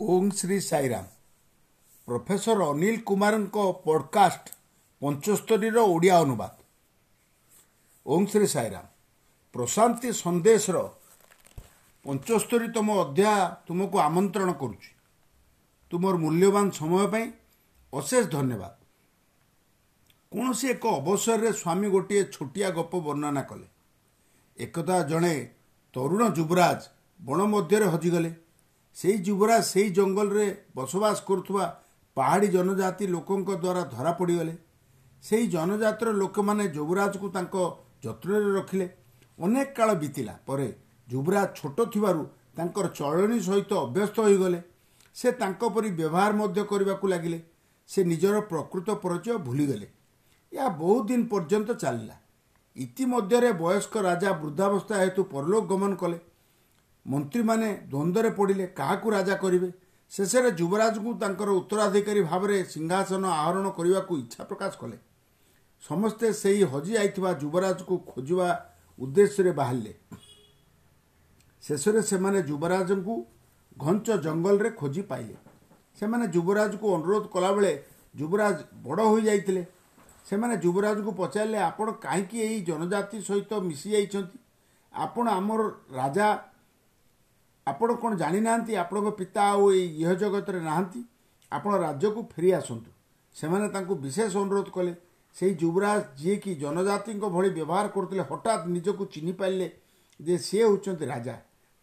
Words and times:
Om 0.00 0.30
Shri 0.30 0.60
Sairam 0.60 1.06
professor 2.08 2.58
Anil 2.70 2.96
କୁମାରଙ୍କ 3.00 3.56
podcast 3.84 4.44
ପଞ୍ଚସ୍ତରୀର 5.02 5.78
Odia 5.78 6.20
ଅନୁବାଦ। 6.20 6.54
ଓଂ 8.06 8.26
ଶ୍ରୀ 8.26 8.46
ସାଇରାମ 8.46 8.86
ପ୍ରଶାନ୍ତି 9.52 10.08
ସନ୍ଦେଶର 10.12 10.76
ପଞ୍ଚସ୍ତରୀତମ 12.04 12.88
ଅଧ୍ୟାୟ 12.98 13.42
ତୁମକୁ 13.66 13.96
ଆମନ୍ତ୍ରଣ 13.98 14.50
କରୁଛି। 14.52 14.90
ତୁମର 15.90 16.14
ମୂଲ୍ୟବାନ 16.16 16.66
ସମୟ 16.70 17.06
ପାଇଁ 17.12 17.26
ଅଶେଷ 17.92 18.24
ଧନ୍ୟବାଦ। 18.26 18.74
କୌଣସି 20.32 20.66
ଏକ 20.68 20.84
ଅବସରରେ 20.86 21.50
ସ୍ୱାମୀ 21.52 21.88
ଗୋଟିଏ 21.90 22.22
ଛୋଟିଆ 22.24 22.68
ଗପ 22.70 22.92
ବର୍ଣ୍ଣନା 23.06 23.42
କଲେ। 23.42 23.68
ଏକଦା 24.58 24.96
ଜଣେ 25.02 25.34
ତରୁଣ 25.94 26.22
ଯୁବରାଜ 26.34 26.80
ବଣ 27.20 27.40
ମଧ୍ୟରେ 27.44 27.86
ହଜିଗଲେ। 27.86 28.47
ସେହି 28.98 29.18
ଯୁବରାଜ 29.18 29.62
ସେହି 29.62 29.90
ଜଙ୍ଗଲରେ 29.90 30.46
ବସବାସ 30.76 31.16
କରୁଥିବା 31.28 31.66
ପାହାଡ଼ି 32.16 32.48
ଜନଜାତି 32.48 33.04
ଲୋକଙ୍କ 33.06 33.50
ଦ୍ୱାରା 33.64 33.82
ଧରା 33.94 34.12
ପଡ଼ିଗଲେ 34.12 34.54
ସେହି 35.24 35.46
ଜନଜାତିର 35.46 36.10
ଲୋକମାନେ 36.12 36.64
ଯୁବରାଜକୁ 36.68 37.28
ତାଙ୍କ 37.28 37.56
ଯତ୍ନରେ 38.04 38.50
ରଖିଲେ। 38.58 38.86
ଅନେକ 39.38 39.68
କାଳ 39.76 39.94
ବିତିଲା 39.94 40.34
ପରେ 40.46 40.68
ଯୁବରାଜ 41.08 41.48
ଛୋଟ 41.58 41.78
ଥିବାରୁ 41.92 42.22
ତାଙ୍କର 42.56 42.86
ଚଳଣି 42.98 43.38
ସହିତ 43.40 43.72
ଅଭ୍ୟସ୍ତ 43.84 44.16
ହୋଇଗଲେ। 44.20 44.60
ସେ 45.16 45.28
ତାଙ୍କ 45.32 45.62
ପରି 45.74 45.90
ବ୍ୟବହାର 45.90 46.32
ମଧ୍ୟ 46.32 46.62
କରିବାକୁ 46.70 47.06
ଲାଗିଲେ। 47.06 47.38
ସେ 47.88 48.00
ନିଜର 48.04 48.40
ପ୍ରକୃତ 48.40 48.88
ପରିଚୟ 49.04 49.38
ଭୁଲିଗଲେ। 49.38 49.86
ଏହା 50.52 50.68
ବହୁତ 50.68 51.06
ଦିନ 51.08 51.22
ପର୍ଯ୍ୟନ୍ତ 51.30 51.70
ଚାଲିଲା। 51.82 52.16
ଇତିମଧ୍ୟରେ 52.76 53.50
ବୟସ୍କ 53.62 53.94
ରାଜା 54.08 54.30
ବୃଦ୍ଧାବସ୍ଥା 54.42 54.94
ହେତୁ 55.02 55.22
ପରଲୋକ 55.24 55.64
ଗମନ 55.66 55.92
କଲେ। 55.94 56.18
ମନ୍ତ୍ରୀମାନେ 57.06 57.68
ଦ୍ୱନ୍ଦ୍ୱରେ 57.90 58.30
ପଡ଼ିଲେ 58.30 58.66
କାହାକୁ 58.66 59.10
ରାଜା 59.10 59.36
କରିବେ? 59.36 59.72
ଶେଷରେ 60.10 60.50
ଯୁବରାଜଙ୍କୁ 60.50 61.14
ତାଙ୍କର 61.14 61.50
ଉତ୍ତରାଧିକାରୀ 61.50 62.20
ଭାବରେ 62.22 62.64
ସିଂହାସନ 62.64 63.24
ଆହରଣ 63.24 63.70
କରିବାକୁ 63.70 64.18
ଇଚ୍ଛା 64.18 64.44
ପ୍ରକାଶ 64.44 64.72
କଲେ। 64.76 64.98
ସମସ୍ତେ 65.88 66.32
ସେହି 66.32 66.62
ହଜି 66.62 66.92
ଯାଇଥିବା 66.92 67.32
ଯୁବରାଜକୁ 67.32 67.94
ଖୋଜିବା 67.98 68.48
ଉଦ୍ଦେଶ୍ୟରେ 68.98 69.52
ବାହାରିଲେ। 69.52 69.94
ଶେଷରେ 71.62 72.02
ସେମାନେ 72.02 72.42
ଯୁବରାଜଙ୍କୁ 72.42 73.26
ଘଞ୍ଚ 73.78 74.06
ଜଙ୍ଗଲରେ 74.16 74.70
ଖୋଜି 74.70 75.02
ପାଇଲେ। 75.02 75.34
ସେମାନେ 75.98 76.26
ଯୁବରାଜକୁ 76.28 76.94
ଅନୁରୋଧ 76.94 77.24
କଲାବେଳେ 77.26 77.72
ଯୁବରାଜ 78.16 78.56
ବଡ଼ 78.82 79.02
ହୋଇଯାଇଥିଲେ। 79.02 79.66
ସେମାନେ 80.26 80.56
ଯୁବରାଜଙ୍କୁ 80.56 81.12
ପଚାରିଲେ 81.12 81.58
ଆପଣ 81.58 81.92
କାହିଁକି 81.92 82.36
ଏହି 82.40 82.60
ଜନଜାତି 82.60 83.22
ସହିତ 83.22 83.52
ମିଶି 83.54 83.88
ଯାଇଛନ୍ତି 83.90 84.38
ଆପଣ 84.94 85.28
ଆମର 85.28 85.60
ରାଜା 85.92 86.26
ଆପଣ 87.70 87.88
କ'ଣ 88.02 88.12
ଜାଣିନାହାନ୍ତି? 88.16 88.72
ଆପଣଙ୍କ 88.82 89.08
ପିତା 89.18 89.42
ଆଉ 89.52 89.62
ଏଇ 89.72 89.86
ଇହ 90.02 90.10
ଜଗତରେ 90.22 90.60
ନାହାନ୍ତି? 90.60 91.00
ଆପଣ 91.52 91.72
ରାଜ୍ୟକୁ 91.86 92.20
ଫେରି 92.32 92.50
ଆସନ୍ତୁ। 92.52 92.90
ସେମାନେ 93.36 93.66
ତାଙ୍କୁ 93.74 93.94
ବିଶେଷ 94.04 94.32
ଅନୁରୋଧ 94.44 94.68
କଲେ। 94.76 94.92
ସେହି 95.36 95.54
ଯୁବରାଜ 95.54 96.00
ଯିଏକି 96.20 96.52
ଜନଜାତିଙ୍କ 96.54 97.24
ଭଳି 97.34 97.48
ବ୍ୟବହାର 97.50 97.86
କରୁଥିଲେ 97.88 98.22
ହଠାତ୍ 98.30 98.64
ନିଜକୁ 98.74 99.02
ଚିହ୍ନି 99.14 99.32
ପାରିଲେ 99.32 99.66
ଯେ 100.20 100.34
ସିଏ 100.38 100.62
ହେଉଛନ୍ତି 100.64 101.04
ରାଜା। 101.06 101.34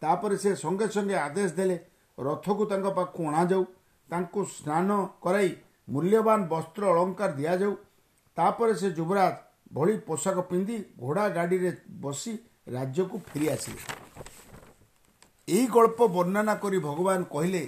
ତାପରେ 0.02 0.36
ସେ 0.36 0.50
ସଙ୍ଗେ 0.56 0.86
ସଙ୍ଗେ 0.96 1.16
ଆଦେଶ 1.26 1.50
ଦେଲେ 1.58 1.76
ରଥକୁ 2.18 2.64
ତାଙ୍କ 2.70 2.86
ପାଖକୁ 2.98 3.20
ଅଣାଯାଉ 3.28 3.64
ତାଙ୍କୁ 4.10 4.40
ସ୍ନାନ 4.56 4.88
କରାଇ 5.24 5.50
ମୂଲ୍ୟବାନ 5.88 6.40
ବସ୍ତ୍ର 6.52 6.82
ଅଳଙ୍କାର 6.92 7.30
ଦିଆଯାଉ। 7.32 7.74
ତାପରେ 8.36 8.74
ସେ 8.74 8.88
ଯୁବରାଜ 8.90 9.34
ଭଳି 9.72 9.94
ପୋଷାକ 10.08 10.36
ପିନ୍ଧି 10.50 10.76
ଘୋଡ଼ା 11.00 11.24
ଗାଡ଼ିରେ 11.28 11.70
ବସି 12.00 12.32
ରାଜ୍ୟକୁ 12.68 13.16
ଫେରି 13.28 13.46
ଆସିଲେ। 13.48 14.05
ଏହି 15.48 15.66
ଗଳ୍ପ 15.68 16.06
ବର୍ଣ୍ଣନା 16.08 16.54
କରି 16.62 16.78
ଭଗବାନ 16.80 17.28
କହିଲେ 17.30 17.62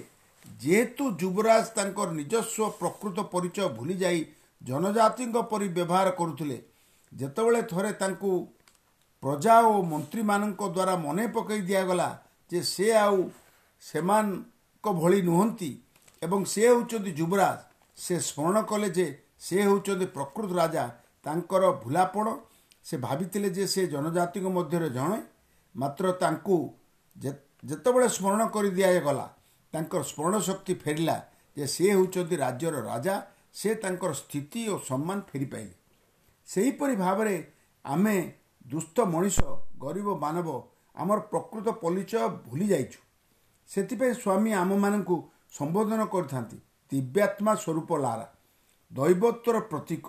ଯେହେତୁ 0.60 1.04
ଯୁବରାଜ 1.20 1.64
ତାଙ୍କର 1.76 2.08
ନିଜସ୍ୱ 2.12 2.70
ପ୍ରକୃତ 2.78 3.16
ପରିଚୟ 3.32 3.68
ଭୁଲିଯାଇ 3.74 4.20
ଜନଜାତିଙ୍କ 4.62 5.42
ପରି 5.50 5.68
ବ୍ୟବହାର 5.76 6.08
କରୁଥିଲେ 6.20 6.58
ଯେତେବେଳେ 7.12 7.60
ଥରେ 7.72 7.92
ତାଙ୍କୁ 8.00 8.30
ପ୍ରଜା 9.22 9.54
ଓ 9.66 9.74
ମନ୍ତ୍ରୀମାନଙ୍କ 9.92 10.62
ଦ୍ୱାରା 10.68 10.94
ମନେ 11.04 11.26
ପକାଇ 11.36 11.60
ଦିଆଗଲା 11.68 12.08
ଯେ 12.50 12.60
ସେ 12.64 12.88
ଆଉ 12.96 13.20
ସେମାନଙ୍କ 13.82 14.86
ଭଳି 14.94 15.20
ନୁହନ୍ତି 15.22 15.70
ଏବଂ 16.22 16.40
ସେ 16.52 16.62
ହେଉଛନ୍ତି 16.66 17.12
ଯୁବରାଜ 17.12 17.58
ସେ 17.98 18.14
ସ୍ମରଣ 18.20 18.56
କଲେ 18.70 18.88
ଯେ 18.98 19.06
ସେ 19.40 19.56
ହେଉଛନ୍ତି 19.62 20.06
ପ୍ରକୃତ 20.16 20.50
ରାଜା 20.60 20.84
ତାଙ୍କର 21.26 21.70
ଭୁଲାପଣ 21.84 22.26
ସେ 22.84 22.94
ଭାବିଥିଲେ 23.06 23.48
ଯେ 23.56 23.64
ସେ 23.74 23.86
ଜନଜାତିଙ୍କ 23.86 24.48
ମଧ୍ୟରେ 24.58 24.88
ଜଣେ 24.90 25.18
ମାତ୍ର 25.74 26.12
ତାଙ୍କୁ 26.22 26.58
ଯେତେବେଳେ 27.62 28.08
ସ୍ମରଣ 28.08 28.42
କରି 28.54 28.70
ଦିଆଗଲା 28.70 29.26
ତାଙ୍କର 29.72 30.02
ସ୍ମରଣ 30.02 30.34
ଶକ୍ତି 30.40 30.74
ଫେରିଲା 30.74 31.16
ଯେ 31.56 31.66
ସେ 31.66 31.84
ହେଉଛନ୍ତି 31.92 32.36
ରାଜ୍ୟର 32.36 32.76
ରାଜା 32.90 33.14
ସେ 33.52 33.74
ତାଙ୍କର 33.74 34.12
ସ୍ଥିତି 34.12 34.60
ଓ 34.68 34.74
ସମ୍ମାନ 34.88 35.18
ଫେରିପାଇଲେ। 35.30 35.74
ସେହିପରି 36.48 36.94
ଭାବରେ 36.96 37.34
ଆମେ 37.84 38.16
ଦୁଷ୍ଟ 38.66 38.96
ମଣିଷ 39.14 39.38
ଗରିବ 39.78 40.08
ମାନବ 40.24 40.48
ଆମର 40.96 41.18
ପ୍ରକୃତ 41.32 41.66
ପରିଚୟ 41.82 42.28
ଭୁଲି 42.46 42.66
ଯାଇଛୁ। 42.68 43.00
ସେଥିପାଇଁ 43.68 44.14
ସ୍ୱାମୀ 44.14 44.50
ଆମମାନଙ୍କୁ 44.52 45.16
ସମ୍ବୋଧନ 45.58 46.00
କରିଥାନ୍ତି 46.14 46.58
ଦିବ୍ୟାତ୍ମା 46.92 47.52
ସ୍ୱରୂପ 47.54 47.90
ଲାରା 48.04 48.26
ଦୈବତ୍ୱର 48.92 49.56
ପ୍ରତୀକ। 49.70 50.06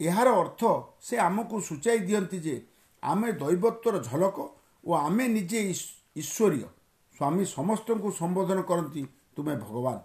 ଏହାର 0.00 0.28
ଅର୍ଥ 0.42 0.62
ସେ 1.00 1.14
ଆମକୁ 1.18 1.56
ସୂଚାଇ 1.60 1.98
ଦିଅନ୍ତି 1.98 2.38
ଯେ 2.40 2.56
ଆମେ 3.02 3.28
ଦୈବତ୍ୱର 3.32 3.94
ଝଲକ 4.08 4.36
ଓ 4.84 4.90
ଆମେ 5.06 5.24
ନିଜେ 5.36 5.58
ଈଶ୍ୱରୀୟ। 6.22 6.66
ସ୍ୱାମୀ 7.16 7.44
ସମସ୍ତଙ୍କୁ 7.56 8.08
ସମ୍ବୋଧନ 8.20 8.58
କରନ୍ତି 8.70 9.02
ତୁମେ 9.36 9.54
ଭଗବାନ। 9.66 9.96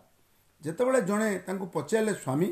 ଯେତେବେଳେ 0.62 1.00
ଜଣେ 1.10 1.30
ତାଙ୍କୁ 1.46 1.66
ପଚାରିଲେ 1.76 2.14
ସ୍ୱାମୀ 2.24 2.50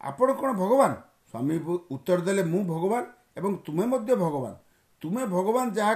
ଆପଣ 0.00 0.28
କ'ଣ 0.40 0.50
ଭଗବାନ? 0.62 0.92
ସ୍ୱାମୀ 1.30 1.56
ଉତ୍ତର 1.94 2.18
ଦେଲେ 2.26 2.42
ମୁଁ 2.52 2.62
ଭଗବାନ 2.74 3.02
ଏବଂ 3.38 3.52
ତୁମେ 3.66 3.84
ମଧ୍ୟ 3.92 4.12
ଭଗବାନ। 4.24 4.54
ତୁମେ 5.02 5.22
ଭଗବାନ 5.36 5.66
ଯାହା 5.78 5.94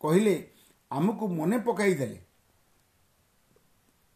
କହିଲେ 0.00 0.34
ଆମକୁ 0.90 1.24
ମନେ 1.38 1.56
ପକାଇ 1.66 1.94
ଦେଲେ 2.00 2.18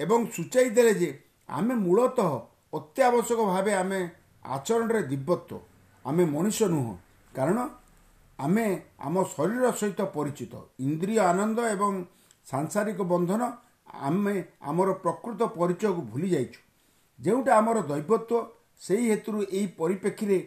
ଏବଂ 0.00 0.20
ସୂଚାଇ 0.34 0.68
ଦେଲେ 0.76 0.92
ଯେ 1.00 1.10
ଆମେ 1.48 1.74
ମୂଳତଃ 1.84 2.30
ଅତ୍ୟାବଶ୍ୟକ 2.72 3.40
ଭାବେ 3.52 3.72
ଆମେ 3.82 4.00
ଆଚରଣରେ 4.44 5.00
ଦିବ୍ୟତ୍ୱ। 5.10 5.58
ଆମେ 6.04 6.24
ମଣିଷ 6.34 6.58
ନୁହଁ। 6.74 6.92
କାରଣ 7.34 7.58
ଆମେ 8.40 8.66
ଆମ 9.06 9.14
ଶରୀର 9.34 9.64
ସହିତ 9.80 10.00
ପରିଚିତ। 10.16 10.54
ଇନ୍ଦ୍ରିୟ 10.86 11.16
ଆନନ୍ଦ 11.30 11.58
ଏବଂ 11.74 11.92
ସାଂସାରିକ 12.46 12.98
ବନ୍ଧନ 13.12 13.42
ଆମେ 14.08 14.34
ଆମର 14.70 14.88
ପ୍ରକୃତ 15.04 15.40
ପରିଚୟକୁ 15.58 16.00
ଭୁଲି 16.12 16.28
ଯାଇଛୁ। 16.34 16.60
ଯେଉଁଟା 17.18 17.52
ଆମର 17.60 17.78
ଦୈବତ୍ୱ 17.90 18.48
ସେହି 18.80 19.04
ହେତୁରୁ 19.12 19.40
ଏହି 19.56 19.66
ପରିପ୍ରେକ୍ଷୀରେ 19.80 20.38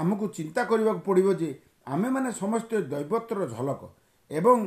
ଆମକୁ 0.00 0.24
ଚିନ୍ତା 0.36 0.62
କରିବାକୁ 0.70 1.00
ପଡ଼ିବ 1.08 1.28
ଯେ 1.40 1.50
ଆମେମାନେ 1.86 2.30
ସମସ୍ତେ 2.42 2.76
ଦୈବତ୍ୱର 2.92 3.40
ଝଲକ 3.54 3.80
ଏବଂ 4.30 4.58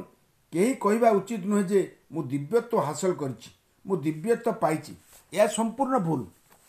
କେହି 0.53 0.73
କହିବା 0.83 1.09
ଉଚିତ 1.19 1.43
ନୁହେଁ 1.51 1.65
ଯେ 1.71 1.81
ମୁଁ 2.13 2.21
ଦିବ୍ୟତ୍ୱ 2.31 2.83
ହାସଲ 2.87 3.13
କରିଛି 3.21 3.49
ମୁଁ 3.85 3.95
ଦିବ୍ୟତ୍ୱ 4.05 4.59
ପାଇଛି। 4.63 4.93
ଏହା 5.33 5.47
ସମ୍ପୂର୍ଣ୍ଣ 5.57 5.95
ଭୁଲ। 6.07 6.21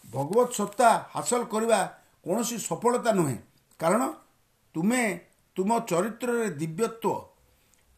ଭଗବତ 0.09 0.49
ସତ୍ତା 0.61 0.88
ହାସଲ 1.15 1.43
କରିବା 1.53 1.78
କୌଣସି 2.25 2.56
ସଫଳତା 2.69 3.11
ନୁହେଁ। 3.19 3.38
କାରଣ 3.81 4.03
ତୁମେ 4.75 5.03
ତୁମ 5.59 5.71
ଚରିତ୍ରରେ 5.91 6.49
ଦିବ୍ୟତ୍ୱ। 6.61 7.15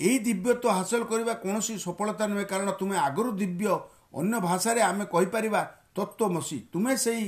ଏହି 0.00 0.18
ଦିବ୍ୟତ୍ୱ 0.26 0.74
ହାସଲ 0.76 1.02
କରିବା 1.10 1.32
କୌଣସି 1.42 1.74
ସଫଳତା 1.86 2.24
ନୁହେଁ 2.30 2.46
କାରଣ 2.52 2.70
ତୁମେ 2.80 2.96
ଆଗରୁ 3.06 3.30
ଦିବ୍ୟ 3.42 3.66
ଅନ୍ୟ 4.20 4.36
ଭାଷାରେ 4.46 4.80
ଆମେ 4.82 5.04
କହିପାରିବା 5.14 5.60
ତତ୍ତ୍ୱମସୀ 5.96 6.58
ତୁମେ 6.72 6.92
ସେଇ 7.04 7.24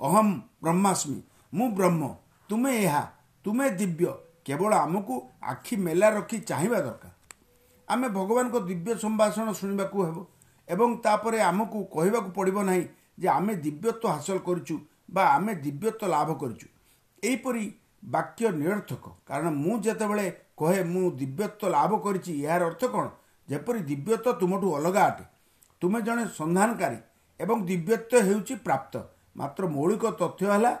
ଅହମ୍ 0.00 0.32
ବ୍ରହ୍ମାସ୍ମି 0.62 1.18
ମୁଁ 1.52 1.68
ବ୍ରହ୍ମ 1.78 2.02
ତୁମେ 2.48 2.70
ଏହା 2.84 3.02
ତୁମେ 3.44 3.66
ଦିବ୍ୟ 3.80 4.12
କେବଳ 4.46 4.72
ଆମକୁ 4.84 5.14
ଆଖି 5.52 5.74
ମେଲା 5.86 6.08
ରଖି 6.16 6.38
ଚାହିଁବା 6.50 6.78
ଦରକାର। 6.86 7.12
ଆମେ 7.88 8.08
ଭଗବାନଙ୍କ 8.18 8.56
ଦିବ୍ୟ 8.70 8.90
ସମ୍ଭାଷଣ 9.04 9.46
ଶୁଣିବାକୁ 9.60 9.98
ହେବ 10.06 10.18
ଏବଂ 10.68 10.90
ତାପରେ 11.04 11.38
ଆମକୁ 11.50 11.78
କହିବାକୁ 11.94 12.30
ପଡ଼ିବ 12.36 12.58
ନାହିଁ 12.68 12.84
ଯେ 13.20 13.28
ଆମେ 13.28 13.52
ଦିବ୍ୟତ୍ୱ 13.64 14.10
ହାସଲ 14.14 14.38
କରିଛୁ 14.48 14.74
ବା 15.10 15.22
ଆମେ 15.36 15.52
ଦିବ୍ୟତ୍ୱ 15.64 16.10
ଲାଭ 16.14 16.28
କରିଛୁ। 16.42 16.66
ଏହିପରି 17.22 17.64
ବାକ୍ୟ 18.02 18.48
ନିରର୍ଥକ। 18.50 19.04
କାରଣ 19.26 19.48
ମୁଁ 19.50 19.74
ଯେତେବେଳେ 19.78 20.26
କହେ 20.56 20.80
ମୁଁ 20.84 21.04
ଦିବ୍ୟତ୍ୱ 21.10 21.70
ଲାଭ 21.70 21.90
କରିଛି 21.96 22.32
ଏହାର 22.44 22.62
ଅର୍ଥ 22.64 22.82
କ'ଣ? 22.84 23.06
ଯେପରି 23.48 23.80
ଦିବ୍ୟତ୍ୱ 23.80 24.38
ତୁମଠୁ 24.40 24.66
ଅଲଗା 24.74 25.02
ଅଟେ। 25.06 25.24
ତୁମେ 25.80 26.00
ଜଣେ 26.02 26.24
ସନ୍ଧାନକାରୀ 26.38 26.98
ଏବଂ 27.40 27.56
ଦିବ୍ୟତ୍ୱ 27.66 28.22
ହେଉଛି 28.22 28.54
ପ୍ରାପ୍ତ। 28.54 28.94
ମାତ୍ର 29.36 29.62
ମୌଳିକ 29.66 30.04
ତଥ୍ୟ 30.20 30.46
ହେଲା 30.52 30.72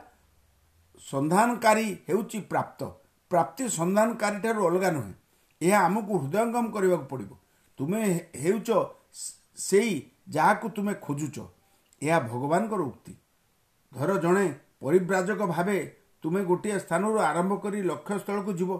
ସନ୍ଧାନକାରୀ 1.00 1.86
ହେଉଛି 2.08 2.38
ପ୍ରାପ୍ତ। 2.40 2.80
ପ୍ରାପ୍ତି 3.30 3.64
ସନ୍ଧାନକାରୀ 3.68 4.38
ଠାରୁ 4.40 4.60
ଅଲଗା 4.66 4.90
ନୁହେଁ। 4.90 5.14
ଏହା 5.62 5.78
ଆମକୁ 5.80 6.12
ହୃଦୟଙ୍ଗମ 6.18 6.66
କରିବାକୁ 6.70 7.04
ପଡ଼ିବ। 7.04 7.32
ତୁମେ 7.78 8.00
ହେଉଛ 8.36 8.68
ସେଇ 9.56 9.92
ଯାହାକୁ 10.28 10.66
ତୁମେ 10.68 10.94
ଖୋଜୁଛ। 10.94 11.36
ଏହା 12.02 12.18
ଭଗବାନଙ୍କର 12.20 12.80
ଉକ୍ତି। 12.82 13.14
ଧର 13.92 14.10
ଜଣେ 14.16 14.46
ପରିବ୍ରାଜକ 14.80 15.40
ଭାବେ 15.46 15.78
ତୁମେ 16.22 16.40
ଗୋଟିଏ 16.44 16.78
ସ୍ଥାନରୁ 16.78 17.18
ଆରମ୍ଭ 17.30 17.52
କରି 17.64 17.78
ଲକ୍ଷ୍ୟସ୍ଥଳକୁ 17.82 18.52
ଯିବ। 18.52 18.70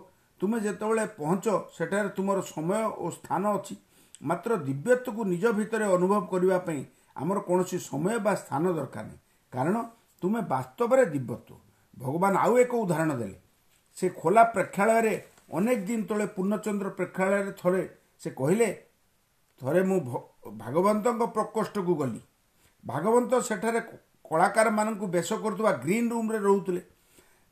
ତୁମେ 0.40 0.58
ଯେତେବେଳେ 0.60 1.04
ପହଞ୍ଚ 1.18 1.46
ସେଠାରେ 1.76 2.08
ତୁମର 2.16 2.38
ସମୟ 2.54 2.82
ଓ 3.02 3.06
ସ୍ଥାନ 3.10 3.42
ଅଛି। 3.56 3.74
ମାତ୍ର 4.22 4.50
ଦିବ୍ୟତ୍ୱକୁ 4.68 5.20
ନିଜ 5.24 5.44
ଭିତରେ 5.58 5.86
ଅନୁଭବ 5.96 6.20
କରିବା 6.32 6.58
ପାଇଁ 6.58 6.80
ଆମର 7.16 7.38
କୌଣସି 7.48 7.78
ସମୟ 7.90 8.18
ବା 8.18 8.32
ସ୍ଥାନ 8.34 8.62
ଦରକାର 8.72 9.04
ନାହିଁ। 9.06 9.20
କାରଣ 9.52 9.76
ତୁମେ 10.22 10.40
ବାସ୍ତବରେ 10.52 11.04
ଦିବ୍ୟତ୍ୱ। 11.04 11.60
ଭଗବାନ 11.98 12.34
ଆଉ 12.36 12.52
ଏକ 12.58 12.72
ଉଦାହରଣ 12.74 13.12
ଦେଲେ। 13.12 13.38
ସେ 13.96 14.06
ଖୋଲା 14.20 14.42
ପ୍ରେକ୍ଷାଳୟରେ 14.54 15.14
ଅନେକ 15.52 15.78
ଦିନ 15.88 16.00
ତଳେ 16.08 16.26
ପୂର୍ଣ୍ଣଚନ୍ଦ୍ର 16.26 16.88
ପ୍ରେକ୍ଷାଳୟରେ 16.88 17.52
ଥରେ 17.52 17.82
ସେ 18.20 18.30
କହିଲେ 18.30 18.68
ଥରେ 19.60 19.82
ମୁଁ 19.82 19.98
ଭାଗବନ୍ତଙ୍କ 20.58 21.22
ପ୍ରକୋଷ୍ଠକୁ 21.36 21.92
ଗଲି। 21.94 22.20
ଭାଗବନ୍ତ 22.84 23.32
ସେଠାରେ 23.40 23.80
କଳାକାରମାନଙ୍କୁ 24.30 25.06
ବେଶ 25.06 25.30
କରୁଥିବା 25.42 25.72
ଗ୍ରୀନ୍ 25.84 26.10
ରୁମ୍ରେ 26.10 26.38
ରହୁଥିଲେ। 26.38 26.82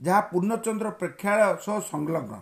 ଯାହା 0.00 0.20
ପୂର୍ଣ୍ଣଚନ୍ଦ୍ର 0.30 0.88
ପ୍ରେକ୍ଷାଳୟ 1.00 1.52
ସହ 1.64 1.76
ସଂଲଗ୍ନ। 1.92 2.34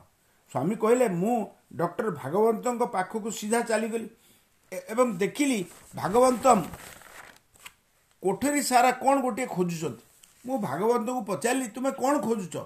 ସ୍ୱାମୀ 0.50 0.74
କହିଲେ 0.82 1.06
ମୁଁ 1.22 1.36
ଡକ୍ଟର 1.78 2.08
ଭାଗବନ୍ତଙ୍କ 2.22 2.82
ପାଖକୁ 2.94 3.28
ସିଧା 3.38 3.60
ଚାଲିଗଲି 3.70 4.08
ଏବଂ 4.92 5.06
ଦେଖିଲି 5.18 5.58
ଭାଗବନ୍ତ 5.94 6.46
କୋଠରୀ 8.22 8.62
ସାରା 8.70 8.90
କ'ଣ 9.02 9.14
ଗୋଟିଏ 9.24 9.46
ଖୋଜୁଛନ୍ତି। 9.56 10.04
ମୁଁ 10.46 10.56
ଭାଗବନ୍ତଙ୍କୁ 10.58 11.22
ପଚାରିଲି 11.30 11.68
ତୁମେ 11.74 11.90
କ'ଣ 12.00 12.14
ଖୋଜୁଛ? 12.26 12.56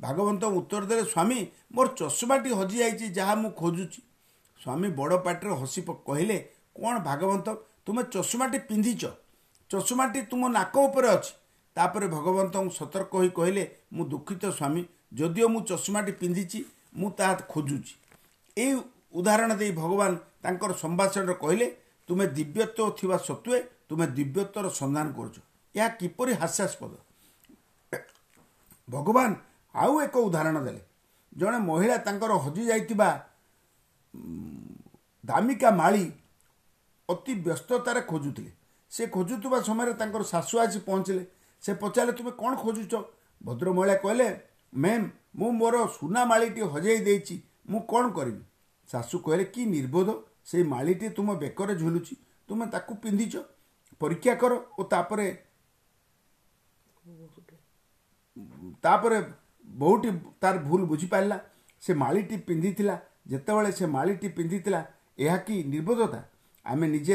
ଭାଗବନ୍ତ 0.00 0.44
ଉତ୍ତର 0.58 0.82
ଦେଲେ 0.90 1.04
ସ୍ୱାମୀ 1.12 1.38
ମୋର 1.74 1.86
ଚଷମାଟି 1.98 2.50
ହଜିଯାଇଛି 2.58 3.06
ଯାହା 3.18 3.34
ମୁଁ 3.42 3.50
ଖୋଜୁଛି। 3.60 4.00
ସ୍ୱାମୀ 4.60 4.88
ବଡ଼ 4.98 5.14
ପାଟିରେ 5.24 5.54
ହସି 5.60 5.80
କହିଲେ 6.08 6.38
କ'ଣ 6.76 6.94
ଭାଗବନ୍ତ 7.08 7.48
ତୁମେ 7.86 8.02
ଚଷମାଟି 8.14 8.58
ପିନ୍ଧିଛ? 8.68 9.02
ଚଷମାଟି 9.70 10.20
ତୁମ 10.30 10.42
ନାକ 10.58 10.74
ଉପରେ 10.88 11.08
ଅଛି। 11.16 11.32
ତାପରେ 11.76 12.06
ଭଗବନ୍ତଙ୍କୁ 12.06 12.70
ସତର୍କ 12.80 13.12
ହୋଇ 13.16 13.30
କହିଲେ 13.38 13.64
ମୁଁ 13.92 14.04
ଦୁଃଖିତ 14.12 14.44
ସ୍ୱାମୀ 14.58 14.82
ଯଦିଓ 15.18 15.46
ମୁଁ 15.48 15.60
ଚଷମାଟି 15.70 16.12
ପିନ୍ଧିଛି 16.20 16.58
ମୁଁ 16.94 17.08
ତାହା 17.18 17.34
ଖୋଜୁଛି। 17.52 17.94
ଏଇ 18.56 18.74
ଉଦାହରଣ 19.18 19.50
ଦେଇ 19.60 19.72
ଭଗବାନ 19.72 20.12
ତାଙ୍କର 20.42 20.72
ସମ୍ଭାଷଣରେ 20.84 21.34
କହିଲେ 21.34 21.66
ତୁମେ 22.08 22.24
ଦିବ୍ୟତ୍ୱ 22.36 22.96
ଥିବା 22.98 23.16
ସତ୍ତ୍ୱେ 23.28 23.58
ତୁମେ 23.88 24.06
ଦିବ୍ୟତ୍ୱର 24.16 24.66
ସନ୍ଧାନ 24.80 25.06
କରୁଛ। 25.16 25.36
ଏହା 25.74 25.88
କିପରି 26.00 26.32
ହାସ୍ୟାସ୍ପଦ? 26.42 26.92
ଭଗବାନ 28.88 29.30
ଆଉ 29.74 29.92
ଏକ 30.06 30.16
ଉଦାହରଣ 30.28 30.56
ଦେଲେ। 30.66 30.82
ଜଣେ 31.32 31.58
ମହିଳା 31.68 31.96
ତାଙ୍କର 32.06 32.32
ହଜିଯାଇଥିବା 32.44 33.08
ଦାମିକା 35.24 35.70
ମାଳି 35.80 36.04
ଅତି 37.08 37.32
ବ୍ୟସ୍ତତାରେ 37.46 38.00
ଖୋଜୁଥିଲେ। 38.10 38.50
ସେ 38.92 39.02
ଖୋଜୁଥିବା 39.06 39.58
ସମୟରେ 39.68 39.92
ତାଙ୍କର 40.00 40.22
ଶାଶୁ 40.32 40.54
ଆସି 40.64 40.78
ପହଞ୍ଚିଲେ। 40.88 41.24
ସେ 41.62 41.70
ପଚାରିଲେ 41.82 42.12
ତୁମେ 42.18 42.32
କ'ଣ 42.40 42.52
ଖୋଜୁଛ? 42.62 42.92
ଭଦ୍ରମହିଳା 43.40 43.96
କହିଲେ 44.04 44.28
ମ୍ୟାମ୍ 44.72 45.06
ମୁଁ 45.38 45.50
ମୋର 45.60 45.76
ସୁନା 45.96 46.22
ମାଳିଟି 46.30 46.60
ହଜାଇ 46.74 46.98
ଦେଇଛି 47.08 47.36
ମୁଁ 47.70 47.80
କ'ଣ 47.90 48.04
କରିବି? 48.16 48.42
ଶାଶୁ 48.88 49.16
କହିଲେ 49.26 49.44
କି 49.54 49.62
ନିର୍ବୋଧ 49.74 50.08
ସେଇ 50.50 50.64
ମାଳିଟି 50.74 51.06
ତୁମ 51.16 51.28
ବେକରେ 51.42 51.74
ଝୁଲୁଛି 51.82 52.14
ତୁମେ 52.48 52.66
ତାକୁ 52.74 52.92
ପିନ୍ଧିଛ 53.02 53.34
ପରୀକ୍ଷା 54.00 54.34
କର 54.42 54.52
ଓ 54.78 54.82
ତାପରେ 54.92 55.26
ତାପରେ 58.84 59.18
ବହୁଟି 59.64 60.10
ତାର 60.42 60.54
ଭୁଲ 60.66 60.82
ବୁଝିପାରିଲା 60.92 61.36
ସେ 61.82 61.94
ମାଳିଟି 62.02 62.36
ପିନ୍ଧିଥିଲା 62.48 62.94
ଯେତେବେଳେ 63.32 63.70
ସେ 63.78 63.86
ମାଳିଟି 63.96 64.28
ପିନ୍ଧିଥିଲା 64.38 64.80
ଏହା 65.18 65.36
କି 65.46 65.54
ନିର୍ବୋଧତା? 65.72 66.20
ଆମେ 66.66 66.86
ନିଜେ 66.94 67.14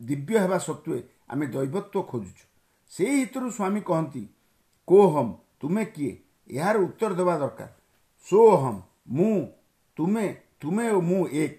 ଦିବ୍ୟ 0.00 0.34
ହେବା 0.42 0.58
ସତ୍ତ୍ୱେ 0.66 0.98
ଆମେ 1.32 1.44
ଦୈବତ୍ୱ 1.54 2.06
ଖୋଜୁଛୁ। 2.10 2.44
ସେଇ 2.92 3.14
ହିତରୁ 3.20 3.46
ସ୍ୱାମୀ 3.50 3.80
କହନ୍ତି 3.88 4.22
କୋହମ୍ 4.88 5.32
ତୁମେ 5.60 5.84
କିଏ 5.94 6.12
ଏହାର 6.50 6.76
ଉତ୍ତର 6.86 7.18
ଦେବା 7.20 7.34
ଦରକାର 7.42 7.70
ସୋହମ୍ 8.26 8.80
ମୁଁ 9.16 9.34
ତୁମେ 9.96 10.26
ତୁମେ 10.60 10.86
ଓ 10.90 11.00
ମୁଁ 11.00 11.20
ଏକ 11.42 11.54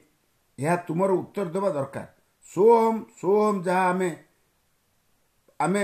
ଏହା 0.60 0.76
ତୁମର 0.88 1.12
ଉତ୍ତର 1.22 1.48
ଦେବା 1.56 1.70
ଦରକାର 1.78 2.08
ସୋହମ୍ 2.52 3.00
ସୋହମ୍ 3.20 3.62
ଯାହା 3.64 3.84
ଆମେ 3.92 4.10
ଆମେ 5.60 5.84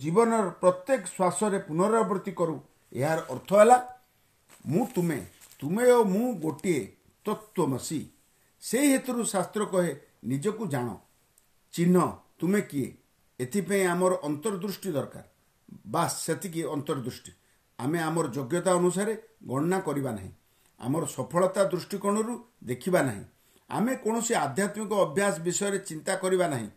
ଜୀବନର 0.00 0.46
ପ୍ରତ୍ୟେକ 0.62 1.02
ଶ୍ୱାସରେ 1.08 1.58
ପୁନରାବୃତ୍ତି 1.68 2.32
କରୁ 2.40 2.56
ଏହାର 2.92 3.20
ଅର୍ଥ 3.34 3.50
ହେଲା 3.60 3.78
ମୁଁ 4.68 4.84
ତୁମେ 4.94 5.18
ତୁମେ 5.60 5.84
ଓ 5.90 5.98
ମୁଁ 6.04 6.26
ଗୋଟିଏ 6.44 6.80
ତତ୍ତ୍ୱମସୀ 7.26 8.00
ସେଇ 8.62 8.86
ହେତୁରୁ 8.92 9.22
ଶାସ୍ତ୍ର 9.32 9.62
କହେ 9.72 9.92
ନିଜକୁ 10.30 10.64
ଜାଣ 10.74 10.88
ଚିହ୍ନ 11.74 11.96
ତୁମେ 12.38 12.60
କିଏ 12.70 12.88
ଏଥିପାଇଁ 13.40 13.84
ଆମର 13.86 14.12
ଅନ୍ତର୍ଦୃଷ୍ଟି 14.22 14.90
ଦରକାର। 14.92 15.24
ବାସ୍ 15.86 16.14
ସେତିକି 16.24 16.62
ଅନ୍ତର୍ଦୃଷ୍ଟି। 16.74 17.32
ଆମେ 17.78 17.98
ଆମର 18.00 18.26
ଯୋଗ୍ୟତା 18.28 18.70
ଅନୁସାରେ 18.74 19.14
ଗଣନା 19.48 19.78
କରିବା 19.80 20.10
ନାହିଁ। 20.12 20.32
ଆମର 20.80 21.02
ସଫଳତା 21.06 21.62
ଦୃଷ୍ଟିକୋଣରୁ 21.64 22.34
ଦେଖିବା 22.64 23.00
ନାହିଁ। 23.02 23.24
ଆମେ 23.70 23.92
କୌଣସି 24.04 24.34
ଆଧ୍ୟାତ୍ମିକ 24.34 24.92
ଅଭ୍ୟାସ 25.06 25.34
ବିଷୟରେ 25.40 25.78
ଚିନ୍ତା 25.78 26.14
କରିବା 26.14 26.46
ନାହିଁ। 26.48 26.68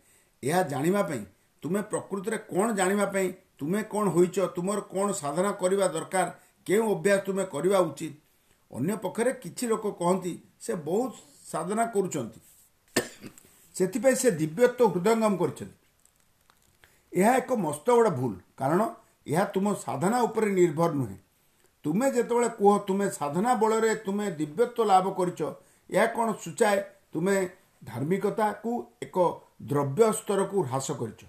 ଏହା 0.42 0.62
ଜାଣିବା 0.62 1.02
ପାଇଁ 1.02 1.22
ତୁମେ 1.62 1.80
ପ୍ରକୃତିରେ 1.82 2.38
କ'ଣ 2.52 2.66
ଜାଣିବା 2.74 3.06
ପାଇଁ 3.06 3.28
ତୁମେ 3.58 3.80
କ'ଣ 3.82 4.04
ହୋଇଛ 4.08 4.36
ତୁମର 4.56 4.78
କ'ଣ 4.92 5.06
ସାଧନା 5.12 5.50
କରିବା 5.52 5.86
ଦରକାର 5.86 6.28
କେଉଁ 6.66 6.86
ଅଭ୍ୟାସ 6.94 7.18
ତୁମେ 7.26 7.44
କରିବା 7.44 7.78
ଉଚିତ। 7.88 8.14
ଅନ୍ୟ 8.70 8.96
ପକ୍ଷରେ 8.96 9.32
କିଛି 9.32 9.64
ଲୋକ 9.66 9.84
କହନ୍ତି 10.00 10.32
ସେ 10.60 10.72
ବହୁତ 10.74 11.12
ସାଧନା 11.52 11.84
କରୁଛନ୍ତି। 11.94 12.40
ସେଥିପାଇଁ 13.74 14.16
ସେ 14.16 14.28
ଦିବ୍ୟତ୍ୱ 14.30 14.90
ହୃଦୟଙ୍ଗମ 14.92 15.34
କରିଛନ୍ତି। 15.36 15.81
ଏହା 17.12 17.36
ଏକ 17.36 17.52
ମସ୍ତ 17.52 17.86
ବଡ଼ 17.96 18.10
ଭୁଲ। 18.10 18.34
କାରଣ 18.56 18.80
ଏହା 19.26 19.44
ତୁମ 19.44 19.74
ସାଧନା 19.74 20.18
ଉପରେ 20.22 20.48
ନିର୍ଭର 20.50 20.92
ନୁହେଁ। 20.92 21.18
ତୁମେ 21.84 22.06
ଯେତେବେଳେ 22.10 22.48
କୁହ 22.48 22.72
ତୁମେ 22.86 23.06
ସାଧନା 23.10 23.54
ବଳରେ 23.54 23.94
ତୁମେ 23.94 24.26
ଦିବ୍ୟତ୍ୱ 24.30 24.86
ଲାଭ 24.86 25.06
କରିଛ 25.10 25.40
ଏହା 25.90 26.06
କ'ଣ 26.06 26.28
ସୂଚାଏ? 26.44 26.78
ତୁମେ 27.12 27.36
ଧାର୍ମିକତାକୁ 27.84 28.70
ଏକ 29.02 29.16
ଦ୍ରବ୍ୟ 29.62 30.12
ସ୍ତରକୁ 30.12 30.56
ହ୍ରାସ 30.62 30.88
କରିଛ। 30.92 31.22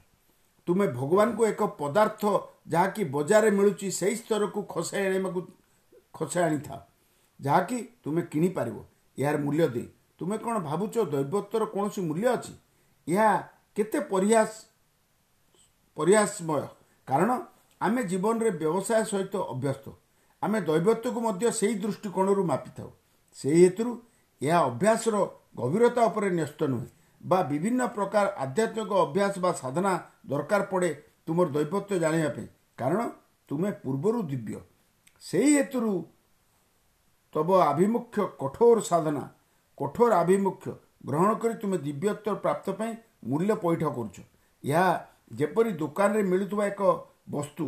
ତୁମେ 0.68 0.86
ଭଗବାନଙ୍କୁ 0.88 1.46
ଏକ 1.46 1.62
ପଦାର୍ଥ 1.82 2.24
ଯାହାକି 2.68 3.04
ବଜାରରେ 3.06 3.52
ମିଳୁଛି 3.52 3.88
ସେହି 3.92 4.16
ସ୍ତରକୁ 4.16 4.60
ଖସାଇ 4.74 5.06
ଆଣିବାକୁ 5.06 5.40
ଖସାଇ 6.14 6.44
ଆଣିଥାଅ। 6.44 6.80
ଯାହାକି 7.42 7.78
ତୁମେ 8.04 8.22
କିଣିପାରିବ 8.22 8.78
ଏହାର 9.18 9.38
ମୂଲ୍ୟ 9.38 9.68
ଦେଇ। 9.68 9.88
ତୁମେ 10.20 10.38
କ'ଣ 10.38 10.56
ଭାବୁଛ 10.60 10.96
ଦୈବତ୍ୱର 11.14 11.64
କୌଣସି 11.66 12.02
ମୂଲ୍ୟ 12.02 12.28
ଅଛି? 12.36 12.54
ଏହା 13.08 13.30
କେତେ 13.76 14.00
ପରିହାସ 14.00 14.52
ପରିହାସମୟ 15.98 16.64
କାରଣ 17.08 17.32
ଆମେ 17.82 18.02
ଜୀବନରେ 18.12 18.50
ବ୍ୟବସାୟ 18.62 19.04
ସହିତ 19.12 19.36
ଅଭ୍ୟସ୍ତ। 19.54 19.86
ଆମେ 20.42 20.60
ଦୈବତ୍ୱକୁ 20.70 21.20
ମଧ୍ୟ 21.28 21.46
ସେହି 21.60 21.76
ଦୃଷ୍ଟିକୋଣରୁ 21.84 22.44
ମାପିଥାଉ। 22.52 22.90
ସେହି 23.38 23.60
ହେତୁରୁ 23.66 23.92
ଏହା 24.42 24.60
ଅଭ୍ୟାସର 24.70 25.16
ଗଭୀରତା 25.60 26.02
ଉପରେ 26.10 26.30
ନ୍ୟସ୍ତ 26.38 26.62
ନୁହେଁ 26.74 26.88
ବା 27.22 27.40
ବିଭିନ୍ନ 27.50 27.82
ପ୍ରକାର 27.96 28.26
ଆଧ୍ୟାତ୍ମିକ 28.44 28.92
ଅଭ୍ୟାସ 29.06 29.34
ବା 29.44 29.52
ସାଧନା 29.62 29.94
ଦରକାର 30.30 30.62
ପଡ଼େ 30.72 30.90
ତୁମର 31.26 31.48
ଦୈବତ୍ୱ 31.56 32.02
ଜାଣିବା 32.04 32.30
ପାଇଁ। 32.36 32.48
କାରଣ 32.80 33.02
ତୁମେ 33.50 33.70
ପୂର୍ବରୁ 33.84 34.20
ଦିବ୍ୟ। 34.32 34.60
ସେହି 35.24 35.52
ହେତୁରୁ 35.58 35.92
ତବ 37.36 37.50
ଆଭିମୁଖ୍ୟ 37.72 38.18
କଠୋର 38.42 38.78
ସାଧନା 38.90 39.24
କଠୋର 39.78 40.12
ଆଭିମୁଖ୍ୟ 40.24 40.68
ଗ୍ରହଣ 41.08 41.30
କରି 41.42 41.56
ତୁମେ 41.62 41.78
ଦିବ୍ୟତ୍ୱ 41.86 42.42
ପ୍ରାପ୍ତ 42.44 42.68
ପାଇଁ 42.80 42.92
ମୂଲ୍ୟ 43.30 43.54
ପଇଠ 43.64 43.82
କରୁଛ। 43.98 44.18
ଏହା 44.64 44.88
ଯେପରି 45.34 45.72
ଦୋକାନରେ 45.74 46.24
ମିଳୁଥିବା 46.24 46.66
ଏକ 46.68 46.82
ବସ୍ତୁ 47.30 47.66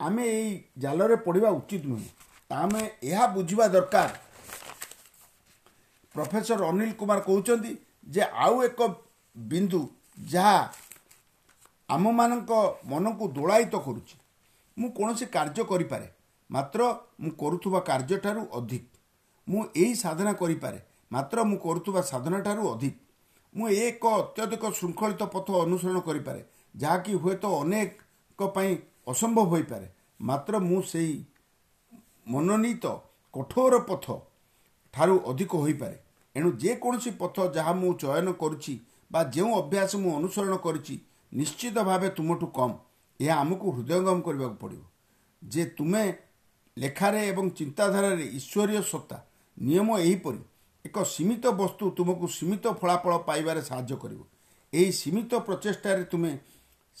ଆମେ 0.00 0.24
ଏଇ 0.30 0.52
ଜାଲରେ 0.78 1.16
ପଡ଼ିବା 1.24 1.50
ଉଚିତ 1.50 1.82
ନୁହେଁ। 1.86 2.08
ଆମେ 2.50 2.82
ଏହା 3.02 3.26
ବୁଝିବା 3.26 3.66
ଦରକାର। 3.68 4.10
ପ୍ରଫେସର 6.14 6.60
ଅନିଲ 6.68 6.92
କୁମାର 7.00 7.18
କହୁଛନ୍ତି 7.20 7.72
ଯେ 8.06 8.22
ଆଉ 8.44 8.54
ଏକ 8.64 8.80
ବିନ୍ଦୁ 9.36 9.80
ଯାହା 10.28 10.58
ଆମମାନଙ୍କ 11.88 12.52
ମନକୁ 12.84 13.24
ଦୋଳାୟିତ 13.36 13.74
କରୁଛି। 13.86 14.16
ମୁଁ 14.76 14.88
କୌଣସି 14.90 15.26
କାର୍ଯ୍ୟ 15.36 15.64
କରିପାରେ 15.72 16.06
ମାତ୍ର 16.50 16.80
ମୁଁ 17.20 17.30
କରୁଥିବା 17.42 17.80
କାର୍ଯ୍ୟଠାରୁ 17.80 18.42
ଅଧିକ। 18.58 18.84
ମୁଁ 19.46 19.62
ଏହି 19.76 19.94
ସାଧନା 19.94 20.32
କରିପାରେ 20.32 20.78
ମାତ୍ର 21.12 21.38
ମୁଁ 21.44 21.58
କରୁଥିବା 21.58 22.00
ସାଧନାଠାରୁ 22.02 22.62
ଅଧିକ। 22.74 22.96
ମୁଁ 23.54 23.68
ଏକ 23.84 24.02
ଅତ୍ୟଧିକ 24.20 24.64
ଶୃଙ୍ଖଳିତ 24.78 25.22
ପଥ 25.34 25.46
ଅନୁସରଣ 25.64 25.98
କରିପାରେ 26.00 26.40
ଯାହାକି 26.74 27.12
ହୁଏତ 27.22 27.44
ଅନେକ 27.60 28.40
ପାଇଁ 28.54 28.72
ଅସମ୍ଭବ 29.08 29.46
ହୋଇପାରେ। 29.52 29.88
ମାତ୍ର 30.20 30.54
ମୁଁ 30.60 30.80
ସେହି 30.82 31.16
ମନୋନୀତ 32.32 32.84
କଠୋର 33.34 33.74
ପଥ 33.88 34.06
ଠାରୁ 34.94 35.16
ଅଧିକ 35.30 35.52
ହୋଇପାରେ। 35.64 35.96
ଏଣୁ 36.36 36.48
ଯେକୌଣସି 36.62 37.10
ପଥ 37.20 37.36
ଯାହା 37.56 37.72
ମୁଁ 37.80 37.92
ଚୟନ 38.00 38.28
କରୁଛି 38.32 38.74
ବା 39.12 39.20
ଯେଉଁ 39.34 39.52
ଅଭ୍ୟାସ 39.62 39.90
ମୁଁ 40.02 40.10
ଅନୁସରଣ 40.18 40.54
କରିଛି 40.56 40.94
ନିଶ୍ଚିତ 41.32 41.76
ଭାବେ 41.88 42.08
ତୁମଠୁ 42.10 42.46
କମ୍। 42.58 42.74
ଏହା 43.20 43.34
ଆମକୁ 43.42 43.66
ହୃଦୟଙ୍ଗମ 43.76 44.18
କରିବାକୁ 44.26 44.56
ପଡ଼ିବ। 44.62 44.82
ଯେ 45.42 45.62
ତୁମେ 45.76 46.04
ଲେଖାରେ 46.76 47.20
ଏବଂ 47.28 47.46
ଚିନ୍ତାଧାରାରେ 47.50 48.24
ଈଶ୍ୱରୀୟ 48.38 48.82
ସତ୍ତା 48.92 49.18
ନିୟମ 49.58 49.88
ଏହିପରି 49.98 50.40
ଏକ 50.84 50.96
ସୀମିତ 51.04 51.44
ବସ୍ତୁ 51.60 51.84
ତୁମକୁ 51.96 52.26
ସୀମିତ 52.28 52.64
ଫଳାଫଳ 52.80 53.14
ପାଇବାରେ 53.28 53.60
ସାହାଯ୍ୟ 53.62 53.96
କରିବ। 54.02 54.20
ଏହି 54.72 54.90
ସୀମିତ 54.92 55.32
ପ୍ରଚେଷ୍ଟାରେ 55.46 56.04
ତୁମେ 56.04 56.32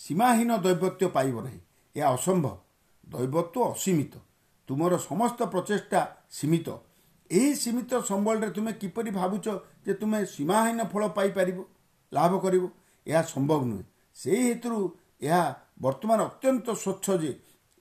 ସୀମାହୀନ 0.00 0.50
ଦୈବତ୍ୟ 0.56 1.08
ପାଇବ 1.08 1.42
ନାହିଁ। 1.42 1.60
ଏହା 1.96 2.08
ଅସମ୍ଭବ। 2.10 2.54
ଦୈବତ୍ୱ 3.08 3.62
ଅସୀମିତ। 3.72 4.14
ତୁମର 4.68 4.92
ସମସ୍ତ 4.98 5.40
ପ୍ରଚେଷ୍ଟା 5.44 6.00
ସୀମିତ। 6.30 6.68
ଏହି 7.30 7.54
ସୀମିତ 7.54 7.90
ସମ୍ବଳରେ 8.00 8.50
ତୁମେ 8.50 8.72
କିପରି 8.72 9.10
ଭାବୁଛ 9.10 9.46
ଯେ 9.86 9.94
ତୁମେ 9.94 10.24
ସୀମାହୀନ 10.26 10.80
ଫଳ 10.84 11.02
ପାଇପାରିବ 11.08 11.58
ଲାଭ 12.12 12.32
କରିବ? 12.38 12.64
ଏହା 13.06 13.22
ସମ୍ଭବ 13.22 13.60
ନୁହେଁ। 13.64 13.84
ସେହି 14.14 14.42
ହେତୁରୁ 14.48 14.78
ଏହା 15.22 15.42
ବର୍ତ୍ତମାନ 15.80 16.20
ଅତ୍ୟନ୍ତ 16.20 16.66
ସ୍ୱଚ୍ଛ 16.74 17.06
ଯେ 17.22 17.32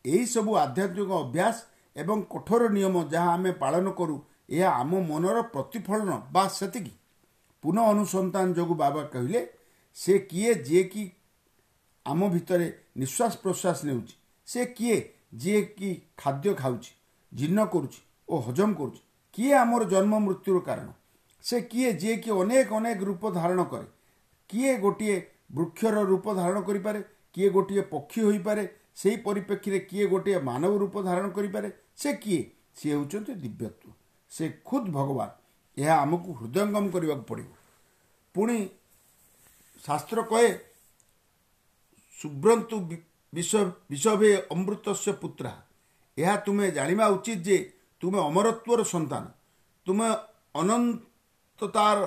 ଏହିସବୁ 0.06 0.52
ଆଧ୍ୟାତ୍ମିକ 0.56 1.12
ଅଭ୍ୟାସ 1.24 1.56
ଏବଂ 1.96 2.18
କଠୋର 2.30 2.64
ନିୟମ 2.70 2.96
ଯାହା 3.10 3.30
ଆମେ 3.34 3.52
ପାଳନ 3.52 3.86
କରୁ 3.92 4.16
ଏହା 4.50 4.70
ଆମ 4.72 4.92
ମନର 5.00 5.38
ପ୍ରତିଫଳନ 5.42 6.12
ବା 6.32 6.44
ସେତିକି। 6.48 6.94
ପୁନଃ 7.64 7.84
ଅନୁସନ୍ଧାନ 7.94 8.48
ଯୋଗୁଁ 8.54 8.76
ବାବା 8.76 9.04
କହିଲେ 9.04 9.42
ସେ 9.94 10.14
କିଏ 10.20 10.54
ଯିଏକି 10.54 11.04
ଆମ 12.10 12.28
ଭିତରେ 12.28 12.68
ନିଶ୍ୱାସ 12.98 13.34
ପ୍ରଶ୍ୱାସ 13.44 13.78
ନେଉଛି। 13.86 14.16
ସେ 14.48 14.66
କିଏ? 14.66 14.98
ଯିଏକି 15.36 15.90
ଖାଦ୍ୟ 16.18 16.54
ଖାଉଛି 16.54 16.92
ଜୀର୍ଣ୍ଣ 17.34 17.66
କରୁଛି 17.66 18.00
ଓ 18.30 18.40
ହଜମ 18.40 18.74
କରୁଛି। 18.74 19.02
କିଏ 19.34 19.54
ଆମର 19.54 19.84
ଜନ୍ମ 19.84 20.14
ମୃତ୍ୟୁର 20.20 20.60
କାରଣ? 20.60 20.90
ସେ 21.44 21.58
କିଏ? 21.62 21.90
ଯିଏକି 21.94 22.30
ଅନେକ 22.32 22.70
ଅନେକ 22.74 23.00
ରୂପ 23.04 23.32
ଧାରଣ 23.32 23.64
କରେ। 23.64 23.88
କିଏ 24.50 24.72
ଗୋଟିଏ 24.76 25.16
ବୃକ୍ଷର 25.52 26.04
ରୂପ 26.04 26.34
ଧାରଣ 26.34 26.62
କରିପାରେ? 26.62 27.02
କିଏ 27.34 27.50
ଗୋଟିଏ 27.50 27.82
ପକ୍ଷୀ 27.82 28.22
ହୋଇପାରେ? 28.22 28.64
ସେହି 28.96 29.18
ପରିପ୍ରେକ୍ଷୀରେ 29.18 29.80
କିଏ 29.80 30.06
ଗୋଟିଏ 30.08 30.38
ମାନବ 30.40 30.74
ରୂପ 30.78 30.96
ଧାରଣ 31.04 31.30
କରିପାରେ? 31.30 31.70
ସେ 31.98 32.14
କିଏ? 32.14 32.42
ସିଏ 32.76 32.94
ହେଉଛନ୍ତି 32.96 33.34
ଦିବ୍ୟତ୍ୱ। 33.34 33.94
ସେ 34.30 34.44
ଖୁଦ୍ 34.66 34.90
ଭଗବାନ। 34.92 35.30
ଏହା 35.78 35.96
ଆମକୁ 36.02 36.30
ହୃଦୟଙ୍ଗମ 36.34 36.86
କରିବାକୁ 36.90 37.24
ପଡ଼ିବ। 37.24 37.50
ପୁଣି 38.36 38.58
ଶାସ୍ତ୍ର 39.88 40.20
କହେ 40.22 40.50
ସୁବ୍ରନ୍ତୁ 42.20 42.76
ବିଷଭେ 43.90 44.32
ଅମୃତସ୍ୟ 44.52 45.12
ପୁତ୍ରା। 45.22 45.54
ଏହା 46.18 46.36
ତୁମେ 46.46 46.66
ଜାଣିବା 46.72 47.06
ଉଚିତ 47.16 47.40
ଯେ 47.48 47.58
ତୁମେ 48.02 48.20
ଅମରତ୍ୱର 48.20 48.82
ସନ୍ତାନ। 48.94 49.24
ତୁମେ 49.88 50.08
ଅନନ୍ତତାର 50.62 52.00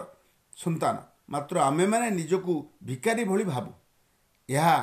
ସନ୍ତାନ। 0.57 0.97
ମାତ୍ର 1.33 1.57
ଆମେମାନେ 1.61 2.09
ନିଜକୁ 2.11 2.55
ଭିକାରୀ 2.83 3.25
ଭଳି 3.25 3.45
ଭାବୁ। 3.45 3.73
ଏହା 4.49 4.77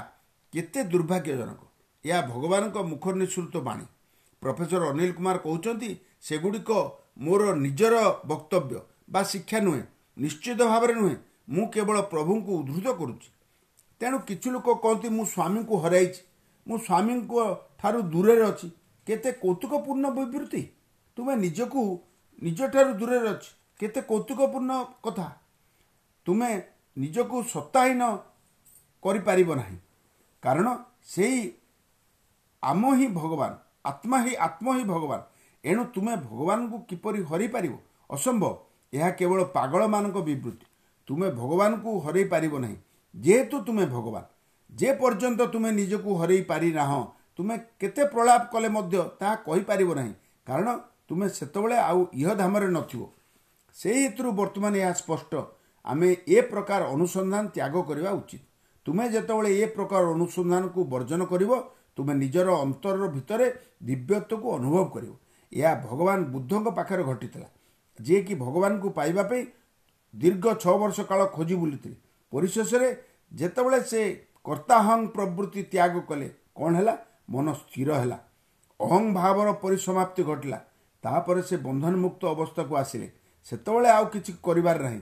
କେତେ 0.53 0.79
ଦୁର୍ଭାଗ୍ୟଜନକ। 0.83 1.61
ଏହା 2.05 2.19
ଭଗବାନଙ୍କ 2.31 2.77
ମୁଖ 2.91 3.05
ନିଃସୃତ 3.19 3.55
ବାଣୀ। 3.67 3.85
ପ୍ରଫେସର 4.41 4.81
ଅନିଲ 4.91 5.11
କୁମାର 5.17 5.37
କହୁଛନ୍ତି 5.45 5.89
ସେଗୁଡ଼ିକ 6.27 6.69
ମୋର 7.25 7.41
ନିଜର 7.65 7.95
ବକ୍ତବ୍ୟ 8.31 8.75
ବା 9.13 9.21
ଶିକ୍ଷା 9.31 9.59
ନୁହେଁ। 9.59 9.83
ନିଶ୍ଚିତ 10.17 10.59
ଭାବରେ 10.71 10.93
ନୁହେଁ। 11.01 11.17
ମୁଁ 11.53 11.65
କେବଳ 11.73 11.97
ପ୍ରଭୁଙ୍କୁ 12.13 12.51
ଉଦ୍ଧୃତ 12.59 12.87
କରୁଛି। 12.99 13.29
ତେଣୁ 14.01 14.17
କିଛି 14.19 14.49
ଲୋକ 14.49 14.67
କହନ୍ତି 14.83 15.09
ମୁଁ 15.09 15.25
ସ୍ୱାମୀଙ୍କୁ 15.25 15.75
ହରାଇଛି। 15.77 16.21
ମୁଁ 16.67 16.77
ସ୍ୱାମୀଙ୍କ 16.77 17.33
ଠାରୁ 17.79 17.99
ଦୂରରେ 18.01 18.43
ଅଛି। 18.43 18.67
କେତେ 19.07 19.31
କୌତୁକପୂର୍ଣ୍ଣ 19.31 20.05
ବିବୃତ୍ତି 20.09 20.61
ତୁମେ 21.17 21.33
ନିଜକୁ 21.35 21.81
ନିଜଠାରୁ 22.43 22.91
ଦୂରରେ 22.93 23.29
ଅଛି। 23.29 23.49
କେତେ 23.79 24.01
କୌତୁକପୂର୍ଣ୍ଣ 24.01 24.71
କଥା। 25.05 25.27
ତୁମେ 26.25 26.49
ନିଜକୁ 26.97 27.37
ସତ୍ତାହୀନ 27.43 28.03
କରିପାରିବ 29.03 29.55
ନାହିଁ। 29.55 29.77
କାରଣ 30.43 30.67
ସେଇ 31.03 31.37
ଆମ 32.63 32.83
ହିଁ 32.95 33.07
ଭଗବାନ 33.07 33.51
ଆତ୍ମା 33.85 34.17
ହିଁ 34.23 34.33
ଆତ୍ମ 34.35 34.67
ହିଁ 34.77 34.83
ଭଗବାନ। 34.83 35.21
ଏଣୁ 35.63 35.83
ତୁମେ 35.85 36.13
ଭଗବାନଙ୍କୁ 36.29 36.77
କିପରି 36.89 37.19
ହରାଇପାରିବ? 37.23 37.75
ଅସମ୍ଭବ। 38.09 38.53
ଏହା 38.93 39.09
କେବଳ 39.09 39.39
ପାଗଳମାନଙ୍କ 39.55 40.17
ବିବୃତ୍ତି 40.19 40.65
ତୁମେ 41.07 41.27
ଭଗବାନଙ୍କୁ 41.31 41.91
ହରାଇ 41.99 42.23
ପାରିବ 42.23 42.53
ନାହିଁ। 42.59 42.77
ଯେହେତୁ 43.15 43.55
ତୁମେ 43.67 43.85
ଭଗବାନ 43.85 44.25
ଯେ 44.71 44.89
ପର୍ଯ୍ୟନ୍ତ 45.01 45.41
ତୁମେ 45.53 45.69
ନିଜକୁ 45.71 46.09
ହରାଇ 46.19 46.41
ପାରିନାହଁ 46.41 47.01
ତୁମେ 47.35 47.55
କେତେ 47.79 48.03
ପ୍ରଳାପ 48.13 48.41
କଲେ 48.53 48.69
ମଧ୍ୟ 48.69 48.97
ତାହା 49.19 49.35
କହିପାରିବ 49.47 49.89
ନାହିଁ। 49.99 50.13
କାରଣ 50.47 50.67
ତୁମେ 51.07 51.27
ସେତେବେଳେ 51.29 51.77
ଆଉ 51.89 51.99
ଇହଧାମରେ 52.13 52.67
ନଥିବ। 52.77 53.01
ସେହି 53.75 54.01
ହେତୁରୁ 54.05 54.29
ବର୍ତ୍ତମାନ 54.39 54.73
ଏହା 54.75 54.93
ସ୍ପଷ୍ଟ। 54.93 55.31
ଆମେ 55.85 56.09
ଏ 56.27 56.41
ପ୍ରକାର 56.51 56.81
ଅନୁସନ୍ଧାନ 56.95 57.43
ତ୍ୟାଗ 57.55 57.75
କରିବା 57.89 58.11
ଉଚିତ। 58.19 58.43
ତୁମେ 58.85 59.05
ଯେତେବେଳେ 59.13 59.49
ଏ 59.61 59.65
ପ୍ରକାର 59.75 60.03
ଅନୁସନ୍ଧାନକୁ 60.15 60.79
ବର୍ଜନ 60.93 61.21
କରିବ 61.31 61.51
ତୁମେ 61.95 62.13
ନିଜର 62.13 62.47
ଅନ୍ତର 62.63 63.07
ଭିତରେ 63.15 63.47
ଦିବ୍ୟତ୍ୱକୁ 63.87 64.47
ଅନୁଭବ 64.57 64.83
କରିବ। 64.93 65.13
ଏହା 65.51 65.73
ଭଗବାନ 65.87 66.19
ବୁଦ୍ଧଙ୍କ 66.33 66.67
ପାଖରେ 66.77 67.03
ଘଟିଥିଲା 67.03 67.47
ଯିଏକି 67.99 68.33
ଭଗବାନଙ୍କୁ 68.35 68.89
ପାଇବା 68.89 69.23
ପାଇଁ 69.29 69.41
ଦୀର୍ଘ 70.13 70.45
ଛଅ 70.63 70.75
ବର୍ଷ 70.81 70.97
କାଳ 71.09 71.21
ଖୋଜି 71.35 71.55
ବୁଲିଥିଲେ। 71.55 71.97
ପରିଶେଷରେ 72.31 72.89
ଯେତେବେଳେ 73.33 73.79
ସେ 73.81 74.01
କର୍ତ୍ତାହଂ 74.43 75.07
ପ୍ରବୃତ୍ତି 75.07 75.61
ତ୍ୟାଗ 75.63 75.99
କଲେ 75.99 76.27
କ'ଣ 76.55 76.75
ହେଲା? 76.75 76.97
ମନ 77.29 77.53
ସ୍ଥିର 77.53 77.89
ହେଲା। 77.93 78.17
ଅହଂ 78.79 79.13
ଭାବର 79.13 79.51
ପରିସମାପ୍ତି 79.53 80.23
ଘଟିଲା। 80.23 80.59
ତାପରେ 81.03 81.41
ସେ 81.41 81.57
ବନ୍ଧନମୁକ୍ତ 81.57 82.21
ଅବସ୍ଥାକୁ 82.25 82.73
ଆସିଲେ। 82.75 83.07
ସେତେବେଳେ 83.45 83.89
ଆଉ 83.89 84.05
କିଛି 84.05 84.31
କରିବାର 84.43 84.77
ନାହିଁ। 84.79 85.01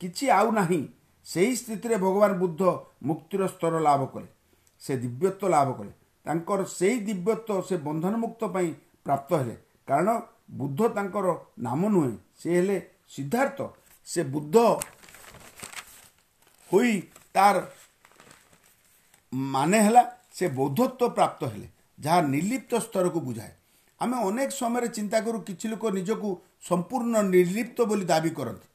କିଛି 0.00 0.30
ଆଉ 0.30 0.50
ନାହିଁ। 0.52 0.82
ସେହି 1.26 1.56
ସ୍ଥିତିରେ 1.56 1.96
ଭଗବାନ 1.96 2.32
ବୁଦ୍ଧ 2.32 2.62
ମୁକ୍ତିର 3.02 3.42
ସ୍ତର 3.46 3.80
ଲାଭ 3.80 4.06
କଲେ। 4.06 4.28
ସେ 4.80 4.92
ଦିବ୍ୟତ୍ୱ 4.96 5.50
ଲାଭ 5.50 5.68
କଲେ। 5.72 5.92
ତାଙ୍କର 6.26 6.60
ସେହି 6.78 6.98
ଦିବ୍ୟତ୍ୱ 7.08 7.62
ସେ 7.68 7.76
ବନ୍ଧନମୁକ୍ତ 7.76 8.42
ପାଇଁ 8.54 8.68
ପ୍ରାପ୍ତ 9.04 9.30
ହେଲେ। 9.34 9.56
କାରଣ 9.86 10.08
ବୁଦ୍ଧ 10.50 10.80
ତାଙ୍କର 10.88 11.26
ନାମ 11.58 11.80
ନୁହେଁ। 11.88 12.14
ସେ 12.40 12.48
ହେଲେ 12.56 12.76
ସିଦ୍ଧାର୍ଥ। 13.08 13.58
ସେ 14.04 14.20
ବୁଦ୍ଧ 14.24 14.56
ହୋଇ 16.72 16.92
ତାର 17.34 17.56
ମାନେ 19.54 19.78
ହେଲା 19.86 20.02
ସେ 20.36 20.44
ବୌଦ୍ଧତ୍ୱ 20.58 21.14
ପ୍ରାପ୍ତ 21.16 21.40
ହେଲେ 21.52 21.68
ଯାହା 21.98 22.20
ନିର୍ଲିପ୍ତ 22.34 22.72
ସ୍ତରକୁ 22.86 23.20
ବୁଝାଏ। 23.26 23.52
ଆମେ 24.00 24.16
ଅନେକ 24.28 24.50
ସମୟରେ 24.60 24.88
ଚିନ୍ତା 24.96 25.18
କରୁ 25.26 25.38
କିଛି 25.48 25.66
ଲୋକ 25.72 25.84
ନିଜକୁ 25.98 26.28
ସମ୍ପୂର୍ଣ୍ଣ 26.68 27.14
ନିର୍ଲିପ୍ତ 27.34 27.78
ବୋଲି 27.90 28.04
ଦାବି 28.04 28.30
କରନ୍ତି। 28.38 28.66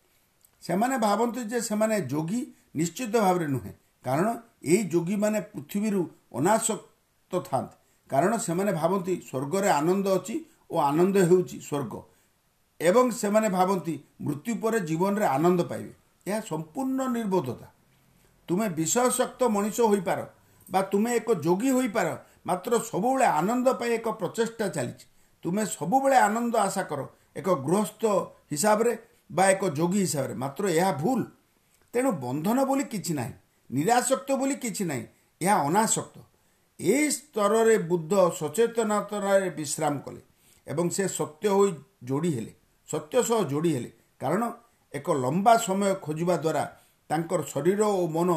ସେମାନେ 0.64 0.96
ଭାବନ୍ତି 0.98 1.42
ଯେ 1.52 1.60
ସେମାନେ 1.70 1.96
ଯୋଗୀ 2.14 2.42
ନିଶ୍ଚିତ 2.80 3.14
ଭାବରେ 3.26 3.48
ନୁହେଁ। 3.48 3.74
କାରଣ 4.06 4.28
ଏହି 4.72 4.84
ଯୋଗୀମାନେ 4.94 5.40
ପୃଥିବୀରୁ 5.54 6.02
ଅନାସକ୍ତ 6.40 7.34
ଥାନ୍ତି 7.50 7.76
କାରଣ 8.10 8.32
ସେମାନେ 8.38 8.72
ଭାବନ୍ତି 8.82 9.14
ସ୍ୱର୍ଗରେ 9.30 9.70
ଆନନ୍ଦ 9.80 10.08
ଅଛି 10.18 10.36
ଓ 10.72 10.76
ଆନନ୍ଦ 10.90 11.16
ହେଉଛି 11.30 11.58
ସ୍ୱର୍ଗ। 11.68 11.94
ଏବଂ 12.80 13.06
ସେମାନେ 13.22 13.48
ଭାବନ୍ତି 13.50 13.96
ମୃତ୍ୟୁ 14.26 14.54
ପରେ 14.64 14.80
ଜୀବନରେ 14.90 15.26
ଆନନ୍ଦ 15.38 15.60
ପାଇବେ। 15.72 15.94
ଏହା 16.28 16.40
ସମ୍ପୂର୍ଣ୍ଣ 16.52 17.00
ନିର୍ବୋଧତା। 17.16 17.68
ତୁମେ 18.48 18.68
ବିଷୟଶକ୍ତ 18.70 19.42
ମଣିଷ 19.56 19.78
ହୋଇପାର 19.92 20.20
ବା 20.68 20.82
ତୁମେ 20.92 21.12
ଏକ 21.16 21.30
ଯୋଗୀ 21.46 21.70
ହୋଇପାର 21.72 22.08
ମାତ୍ର 22.48 22.72
ସବୁବେଳେ 22.92 23.26
ଆନନ୍ଦ 23.40 23.68
ପାଇଁ 23.80 23.92
ଏକ 24.00 24.08
ପ୍ରଚେଷ୍ଟା 24.20 24.66
ଚାଲିଛି। 24.76 25.06
ତୁମେ 25.44 25.64
ସବୁବେଳେ 25.78 26.18
ଆନନ୍ଦ 26.28 26.56
ଆଶା 26.68 26.84
କର 26.90 27.02
ଏକ 27.40 27.48
ଗୃହସ୍ଥ 27.68 28.04
ହିସାବରେ 28.52 28.92
ବା 29.32 29.44
ଏକ 29.54 29.64
ଯୋଗୀ 29.80 30.00
ହିସାବରେ। 30.06 30.34
ମାତ୍ର 30.44 30.64
ଏହା 30.80 30.92
ଭୁଲ। 31.02 31.22
ତେଣୁ 31.94 32.10
ବନ୍ଧନ 32.24 32.58
ବୋଲି 32.70 32.86
କିଛି 32.94 33.14
ନାହିଁ 33.20 33.34
ନିରାସକ୍ତ 33.70 34.30
ବୋଲି 34.40 34.56
କିଛି 34.64 34.84
ନାହିଁ 34.92 35.06
ଏହା 35.42 35.56
ଅନାସକ୍ତ। 35.68 36.18
ଏହି 36.80 37.08
ସ୍ତରରେ 37.12 37.76
ବୁଦ୍ଧ 37.90 38.14
ସଚେତନତାରେ 38.40 39.50
ବିଶ୍ରାମ 39.60 39.94
କଲେ 40.06 40.22
ଏବଂ 40.68 40.86
ସେ 40.96 41.04
ସତ୍ୟ 41.20 41.48
ହୋଇ 41.58 41.72
ଯୋଡ଼ି 42.10 42.32
ହେଲେ। 42.36 42.54
ସତ୍ୟ 42.90 43.16
ସହ 43.30 43.40
ଯୋଡ଼ି 43.52 43.72
ହେଲେ। 43.76 43.92
କାରଣ 44.22 44.44
ଏକ 44.94 45.08
ଲମ୍ବା 45.24 45.54
ସମୟ 45.58 45.92
ଖୋଜିବା 46.06 46.36
ଦ୍ୱାରା 46.38 46.64
ତାଙ୍କର 47.10 47.42
ଶରୀର 47.44 47.82
ଓ 48.00 48.08
ମନ 48.08 48.30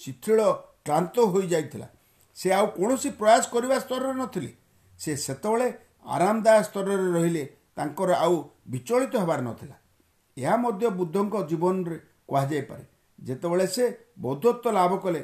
ଶିଥିଳ 0.00 0.40
କ୍ଳାନ୍ତ 0.86 1.16
ହୋଇଯାଇଥିଲା। 1.32 1.88
ସେ 2.36 2.48
ଆଉ 2.52 2.66
କୌଣସି 2.76 3.10
ପ୍ରୟାସ 3.10 3.42
କରିବା 3.52 3.76
ସ୍ତରରେ 3.78 4.12
ନଥିଲେ। 4.12 4.50
ସେ 4.98 5.10
ସେତେବେଳେ 5.16 5.68
ଆରାମଦାୟକ 6.06 6.62
ସ୍ତରରେ 6.64 7.06
ରହିଲେ 7.16 7.44
ତାଙ୍କର 7.76 8.10
ଆଉ 8.24 8.36
ବିଚଳିତ 8.70 9.14
ହେବାର 9.16 9.40
ନଥିଲା। 9.40 9.76
ଏହା 10.36 10.56
ମଧ୍ୟ 10.56 10.86
ବୁଦ୍ଧଙ୍କ 10.98 11.34
ଜୀବନରେ 11.48 11.96
କୁହାଯାଇପାରେ। 12.28 12.84
ଯେତେବେଳେ 13.18 13.66
ସେ 13.66 13.84
ବୌଦ୍ଧତ୍ୱ 14.18 14.74
ଲାଭ 14.74 14.92
କଲେ 14.96 15.22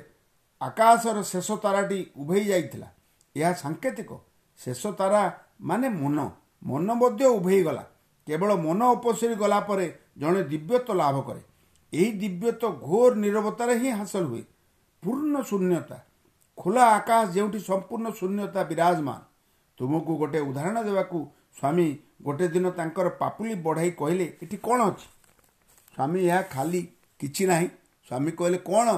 ଆକାଶର 0.60 1.22
ଶେଷ 1.22 1.48
ତାରାଟି 1.64 1.98
ଉଭେଇ 2.16 2.44
ଯାଇଥିଲା। 2.44 2.88
ଏହା 3.36 3.52
ସାଙ୍କେତିକ। 3.52 4.10
ଶେଷ 4.60 4.82
ତାରା 4.98 5.22
ମାନେ 5.60 5.88
ମନ। 5.88 6.18
ମନ 6.62 6.88
ମଧ୍ୟ 6.94 7.24
ଉଭେଇଗଲା 7.38 7.84
କେବଳ 8.26 8.50
ମନ 8.56 8.80
ଅପସରି 8.96 9.34
ଗଲା 9.34 9.58
ପରେ 9.60 9.86
ଜଣେ 10.18 10.42
ଦିବ୍ୟତ୍ୱ 10.42 10.96
ଲାଭ 10.96 11.16
କରେ। 11.20 11.42
ଏହି 11.94 12.10
ଦିବ୍ୟତ୍ୱ 12.20 12.66
ଘୋର 12.86 13.10
ନିରବତାରେ 13.24 13.74
ହିଁ 13.82 13.90
ହାସଲ 13.98 14.24
ହୁଏ 14.32 14.42
ପୂର୍ଣ୍ଣ 15.02 15.34
ଶୂନ୍ୟତା 15.50 15.98
ଖୋଲା 16.58 16.84
ଆକାଶ 16.98 17.24
ଯେଉଁଠି 17.34 17.60
ସମ୍ପୂର୍ଣ୍ଣ 17.68 18.06
ଶୂନ୍ୟତା 18.20 18.60
ବିରାଜମାନ 18.70 19.20
ତୁମକୁ 19.78 20.12
ଗୋଟେ 20.20 20.40
ଉଦାହରଣ 20.48 20.76
ଦେବାକୁ 20.88 21.18
ସ୍ୱାମୀ 21.58 21.86
ଗୋଟେ 22.26 22.46
ଦିନ 22.54 22.66
ତାଙ୍କର 22.78 23.06
ପାପୁଲି 23.20 23.54
ବଢ଼ାଇ 23.64 23.90
କହିଲେ 24.00 24.26
ଏଠି 24.42 24.56
କ'ଣ 24.66 24.78
ଅଛି? 24.90 25.06
ସ୍ୱାମୀ 25.94 26.20
ଏହା 26.28 26.40
ଖାଲି 26.54 26.80
କିଛି 27.20 27.42
ନାହିଁ। 27.50 27.68
ସ୍ୱାମୀ 28.08 28.30
କହିଲେ 28.38 28.58
କ'ଣ 28.68 28.88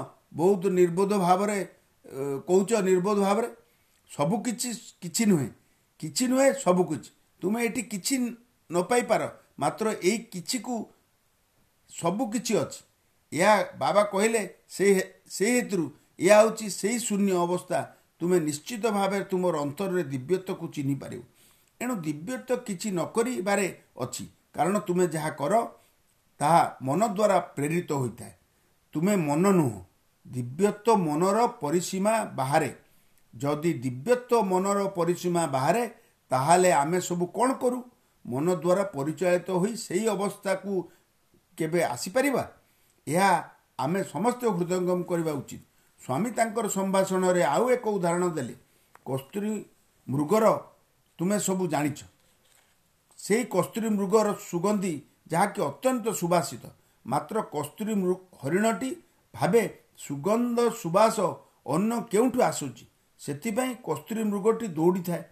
ବହୁତ 0.40 0.62
ନିର୍ବୋଧ 0.78 1.12
ଭାବରେ 1.26 1.58
କହୁଛ 2.48 2.70
ନିର୍ବୋଧ 2.88 3.18
ଭାବରେ? 3.26 3.48
ସବୁ 4.10 4.36
କିଛି 5.02 5.24
ନୁହେଁ। 5.30 5.50
କିଛି 6.00 6.24
ନୁହେଁ 6.30 6.50
ସବୁ 6.64 6.82
କିଛି। 6.90 7.10
ତୁମେ 7.42 7.58
ଏଠି 7.66 7.82
କିଛି 7.92 8.14
ନ 8.70 8.76
ପାଇପାର। 8.90 9.22
ମାତ୍ର 9.62 9.86
ଏଇ 10.02 10.18
କିଛିକୁ 10.32 10.74
ସବୁ 11.88 12.30
କିଛି 12.30 12.56
ଅଛି। 12.56 12.80
ଏହା 13.32 13.64
ବାବା 13.78 14.02
କହିଲେ 14.02 14.54
ସେ 14.68 14.86
ସେଇ 15.30 15.60
ହେତୁରୁ 15.60 15.90
ଏହା 16.20 16.40
ହେଉଛି 16.40 16.70
ସେଇ 16.70 16.98
ଶୂନ୍ୟ 16.98 17.32
ଅବସ୍ଥା। 17.32 17.96
ତୁମେ 18.18 18.40
ନିଶ୍ଚିତ 18.40 18.86
ଭାବରେ 18.86 19.24
ତୁମର 19.24 19.56
ଅନ୍ତରରେ 19.56 20.02
ଦିବ୍ୟତ୍ୱକୁ 20.02 20.66
ଚିହ୍ନି 20.68 20.94
ପାରିବ। 20.94 21.22
ଏଣୁ 21.80 21.94
ଦିବ୍ୟତ୍ୱ 21.96 22.56
କିଛି 22.56 22.90
ନ 22.90 23.04
କରିବାରେ 23.04 23.78
ଅଛି। 24.00 24.24
କାରଣ 24.54 24.78
ତୁମେ 24.78 25.06
ଯାହା 25.06 25.30
କର 25.30 25.52
ତାହା 26.38 26.76
ମନ 26.82 27.08
ଦ୍ୱାରା 27.08 27.38
ପ୍ରେରିତ 27.38 27.92
ହୋଇଥାଏ। 27.92 28.32
ତୁମେ 28.92 29.16
ମନ 29.16 29.52
ନୁହଁ। 29.52 29.84
ଦିବ୍ୟତ୍ୱ 30.26 30.96
ମନର 30.96 31.46
ପରିସୀମା 31.46 32.24
ବାହାରେ। 32.24 32.74
ଯଦି 33.34 33.72
ଦିବ୍ୟତ୍ୱ 33.72 34.42
ମନର 34.42 34.88
ପରିସୀମା 34.88 35.46
ବାହାରେ 35.46 35.90
ତାହେଲେ 36.30 36.72
ଆମେ 36.72 37.00
ସବୁ 37.00 37.26
କ'ଣ 37.26 37.52
କରୁ? 37.52 37.84
ମନ 38.26 38.54
ଦ୍ୱାରା 38.54 38.82
ପରିଚାଳିତ 38.82 39.50
ହୋଇ 39.50 39.76
ସେହି 39.76 40.08
ଅବସ୍ଥାକୁ 40.08 40.88
କେବେ 41.58 41.80
ଆସିପାରିବା? 41.84 42.44
ଏହା 43.06 43.30
ଆମେ 43.78 44.00
ସମସ୍ତେ 44.04 44.46
ହୃଦୟଙ୍ଗମ 44.48 45.00
କରିବା 45.02 45.32
ଉଚିତ। 45.32 45.62
ସ୍ୱାମୀ 46.00 46.30
ତାଙ୍କର 46.30 46.66
ସମ୍ଭାଷଣରେ 46.68 47.42
ଆଉ 47.44 47.64
ଏକ 47.70 47.84
ଉଦାହରଣ 47.88 48.24
ଦେଲେ 48.28 48.54
କସ୍ତୁରୀ 49.04 49.52
ମୃଗର 50.08 50.44
ତୁମେ 51.18 51.38
ସବୁ 51.38 51.64
ଜାଣିଛ। 51.68 52.00
ସେହି 53.18 53.44
କସ୍ତୁରୀ 53.54 53.88
ମୃଗର 53.88 54.26
ସୁଗନ୍ଧି 54.50 54.94
ଯାହାକି 55.28 55.60
ଅତ୍ୟନ୍ତ 55.70 56.06
ସୁବାସିତ। 56.20 56.64
ମାତ୍ର 57.06 57.36
କସ୍ତୁରୀ 57.54 57.94
ହରିଣଟି 58.42 58.90
ଭାବେ 59.34 59.62
ସୁଗନ୍ଧ 59.98 60.58
ସୁବାସ 60.82 61.16
ଅନ୍ୟ 61.66 61.96
କେଉଁଠୁ 62.10 62.38
ଆସୁଛି? 62.42 62.84
ସେଥିପାଇଁ 63.20 63.72
କସ୍ତୁରୀ 63.84 64.22
ମୃଗଟି 64.32 64.66
ଦୌଡ଼ିଥାଏ। 64.78 65.22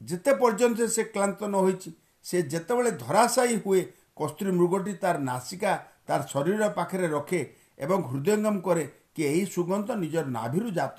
ଯେତେ 0.00 0.32
ପର୍ଯ୍ୟନ୍ତ 0.40 0.78
ସେ 0.96 1.02
କ୍ଳାନ୍ତ 1.14 1.40
ନ 1.44 1.54
ହୋଇଛି 1.64 1.90
ସେ 2.24 2.36
ଯେତେବେଳେ 2.52 2.90
ଧରାଶାୟୀ 3.04 3.56
ହୁଏ 3.64 3.80
କସ୍ତୁରୀ 4.18 4.52
ମୃଗଟି 4.58 4.92
ତାର 5.02 5.16
ନାସିକା 5.30 5.72
ତାର 6.08 6.20
ଶରୀର 6.32 6.68
ପାଖରେ 6.78 7.06
ରଖେ 7.16 7.40
ଏବଂ 7.84 7.98
ହୃଦୟଙ୍ଗମ 8.10 8.56
କରେ 8.66 8.84
କି 9.14 9.22
ଏହି 9.30 9.42
ସୁଗନ୍ଧ 9.54 9.88
ନିଜର 10.02 10.26
ନାଭିରୁ 10.38 10.68
ଜାତ 10.78 10.98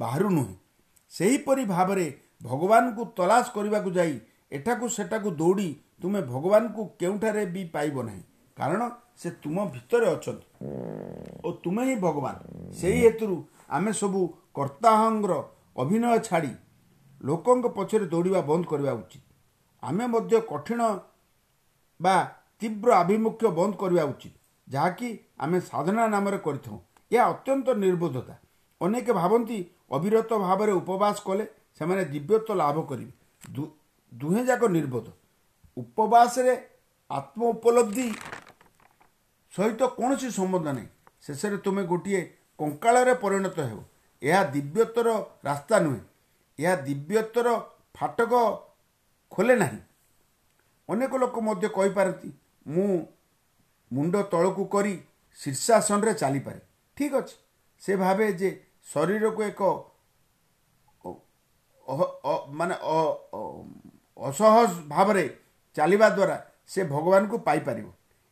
ବାହାରୁ 0.00 0.28
ନୁହେଁ 0.36 0.54
ସେହିପରି 1.12 1.64
ଭାବରେ 1.74 2.06
ଭଗବାନଙ୍କୁ 2.42 3.02
ତଲାସ 3.18 3.44
କରିବାକୁ 3.56 3.90
ଯାଇ 3.98 4.14
ଏଠାକୁ 4.52 4.84
ସେଠାକୁ 4.96 5.28
ଦୌଡ଼ି 5.40 5.68
ତୁମେ 6.02 6.20
ଭଗବାନଙ୍କୁ 6.32 6.82
କେଉଁଠାରେ 7.00 7.42
ବି 7.54 7.62
ପାଇବ 7.74 7.96
ନାହିଁ 8.08 8.22
କାରଣ 8.56 8.82
ସେ 9.20 9.28
ତୁମ 9.42 9.56
ଭିତରେ 9.74 10.06
ଅଛନ୍ତି। 10.14 10.46
ଓ 11.44 11.48
ତୁମେ 11.64 11.82
ହିଁ 11.88 11.96
ଭଗବାନ। 12.06 12.36
ସେହି 12.78 13.00
ହେତୁରୁ 13.06 13.36
ଆମେ 13.76 13.92
ସବୁ 14.00 14.20
କର୍ତ୍ତାହଙ୍ଗର 14.56 15.32
ଅଭିନୟ 15.82 16.04
ଛାଡ଼ି 16.28 16.52
ଲୋକଙ୍କ 17.20 17.66
ପଛରେ 17.76 18.06
ଦୌଡ଼ିବା 18.12 18.40
ବନ୍ଦ 18.50 18.64
କରିବା 18.70 18.92
ଉଚିତ। 19.00 19.24
ଆମେ 19.82 20.04
ମଧ୍ୟ 20.14 20.34
କଠିନ 20.50 20.80
ବା 22.00 22.16
ତୀବ୍ର 22.60 22.88
ଆଭିମୁଖ୍ୟ 22.94 23.46
ବନ୍ଦ 23.58 23.72
କରିବା 23.82 24.04
ଉଚିତ। 24.12 24.34
ଯାହାକି 24.68 25.08
ଆମେ 25.44 25.58
ସାଧନା 25.70 26.04
ନାମରେ 26.14 26.38
କରିଥାଉ। 26.46 26.76
ଏହା 27.10 27.24
ଅତ୍ୟନ୍ତ 27.32 27.68
ନିର୍বোଧତା 27.84 28.34
ଅନେକ 28.80 29.06
ଭାବନ୍ତି 29.20 29.58
ଅବିରତ 29.96 30.30
ଭାବରେ 30.46 30.72
ଉପବାସ 30.80 31.16
କଲେ 31.28 31.44
ସେମାନେ 31.78 32.02
ଦିବ୍ୟତ୍ୱ 32.12 32.58
ଲାଭ 32.60 32.76
କରିବେ। 32.90 33.12
ଦୁହେଁ 34.12 34.42
ଯାକ 34.50 34.62
ନିର୍ବୋଧ। 34.76 35.06
ଉପବାସରେ 35.76 36.54
ଆତ୍ମ 37.10 37.40
ଉପଲବ୍ଧି 37.54 38.06
ସହିତ 39.52 39.80
କୌଣସି 39.98 40.28
ସମ୍ବନ୍ଧ 40.38 40.66
ନାହିଁ। 40.76 40.88
ଶେଷରେ 41.26 41.56
ତୁମେ 41.64 41.82
ଗୋଟିଏ 41.92 42.20
କଙ୍କାଳରେ 42.58 43.14
ପରିଣତ 43.22 43.58
ହେବ। 43.70 43.80
ଏହା 44.22 44.40
ଦିବ୍ୟତ୍ୱର 44.54 45.08
ରାସ୍ତା 45.44 45.76
ନୁହେଁ। 45.84 46.02
ଏହା 46.58 46.74
ଦିବ୍ୟତ୍ୱର 46.86 47.48
ଫାଟକ 47.96 48.32
ଖୋଲେ 49.32 49.54
ନାହିଁ। 49.56 49.80
ଅନେକ 50.88 51.12
ଲୋକ 51.22 51.36
ମଧ୍ୟ 51.48 51.66
କହିପାରନ୍ତି 51.76 52.30
ମୁଁ 52.70 52.90
ମୁଣ୍ଡ 53.90 54.14
ତଳକୁ 54.32 54.64
କରି 54.74 54.94
ଶୀର୍ଷାସନରେ 55.38 56.12
ଚାଲିପାରେ। 56.22 56.60
ଠିକ୍ 56.96 57.14
ଅଛି। 57.20 57.36
ସେ 57.82 57.92
ଭାବେ 57.96 58.26
ଯେ 58.40 58.50
ଶରୀରକୁ 58.92 59.40
ଏକ 59.50 59.62
ମାନେ 62.58 62.74
ଅସହଜ 64.28 64.70
ଭାବରେ 64.88 65.24
ଚାଲିବା 65.76 66.08
ଦ୍ୱାରା 66.16 66.36
ସେ 66.72 66.80
ଭଗବାନଙ୍କୁ 66.94 67.36
ପାଇପାରିବ। 67.46 67.88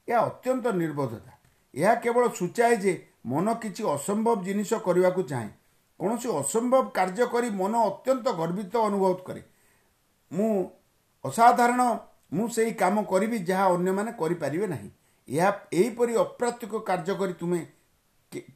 ଏହା 0.09 0.21
ଅତ୍ୟନ୍ତ 0.29 0.67
ନିର୍ବୋଧତା। 0.81 1.33
ଏହା 1.75 1.95
କେବଳ 2.05 2.25
ସୂଚାଏ 2.39 2.75
ଯେ 2.85 2.93
ମନ 3.31 3.47
କିଛି 3.63 3.83
ଅସମ୍ଭବ 3.95 4.37
ଜିନିଷ 4.47 4.71
କରିବାକୁ 4.87 5.23
ଚାହେଁ। 5.31 5.51
କୌଣସି 6.01 6.29
ଅସମ୍ଭବ 6.41 6.83
କାର୍ଯ୍ୟ 6.97 7.25
କରି 7.33 7.49
ମନ 7.61 7.75
ଅତ୍ୟନ୍ତ 7.89 8.27
ଗର୍ବିତ 8.41 8.75
ଅନୁଭବ 8.89 9.13
କରେ। 9.27 9.43
ମୁଁ 10.31 10.51
ଅସାଧାରଣ 11.25 11.83
ମୁଁ 12.33 12.47
ସେହି 12.49 12.73
କାମ 12.73 13.03
କରିବି 13.03 13.39
ଯାହା 13.49 13.65
ଅନ୍ୟମାନେ 13.75 14.11
କରିପାରିବେ 14.13 14.67
ନାହିଁ। 14.67 14.91
ଏହା 15.29 15.49
ଏହିପରି 15.73 16.13
ଅପ୍ରାତ୍ୟକ 16.17 16.73
କାର୍ଯ୍ୟ 16.89 17.15
କରି 17.21 17.35
ତୁମେ 17.41 17.61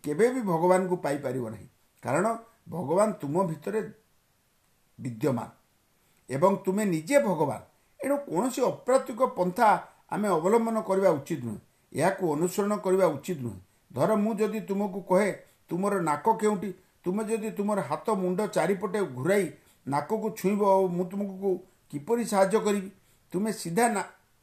କେବେ 0.04 0.26
ବି 0.34 0.40
ଭଗବାନଙ୍କୁ 0.42 0.96
ପାଇପାରିବ 1.04 1.44
ନାହିଁ। 1.50 1.68
କାରଣ 2.02 2.26
ଭଗବାନ 2.68 3.08
ତୁମ 3.12 3.34
ଭିତରେ 3.46 3.80
ବିଦ୍ୟମାନ 4.98 5.48
ଏବଂ 6.30 6.52
ତୁମେ 6.64 6.84
ନିଜେ 6.84 7.18
ଭଗବାନ। 7.24 7.60
ଏଣୁ 8.00 8.16
କୌଣସି 8.28 8.60
ଅପ୍ରାତ୍ୟକ 8.62 9.20
ପନ୍ଥା 9.36 9.66
ଆମେ 10.12 10.28
ଅବଲମ୍ବନ 10.28 10.76
କରିବା 10.88 11.10
ଉଚିତ 11.18 11.40
ନୁହେଁ। 11.44 11.60
ଏହାକୁ 11.92 12.24
ଅନୁସରଣ 12.34 12.72
କରିବା 12.76 13.06
ଉଚିତ 13.16 13.38
ନୁହେଁ। 13.42 13.60
ଧର 13.92 14.10
ମୁଁ 14.16 14.32
ଯଦି 14.34 14.60
ତୁମକୁ 14.68 15.00
କହେ 15.10 15.30
ତୁମର 15.70 15.94
ନାକ 16.00 16.26
କେଉଁଠି? 16.40 16.70
ତୁମେ 17.04 17.22
ଯଦି 17.24 17.48
ତୁମର 17.58 17.78
ହାତ 17.80 18.06
ମୁଣ୍ଡ 18.22 18.40
ଚାରିପଟେ 18.56 19.00
ଘୁରାଇ 19.18 19.44
ନାକକୁ 19.86 20.28
ଛୁଇଁବ 20.38 20.62
ମୁଁ 20.96 21.04
ତୁମକୁ 21.10 21.50
କିପରି 21.90 22.22
ସାହାଯ୍ୟ 22.24 22.58
କରିବି? 22.66 22.90
ତୁମେ 23.32 23.50
ସିଧା 23.52 23.84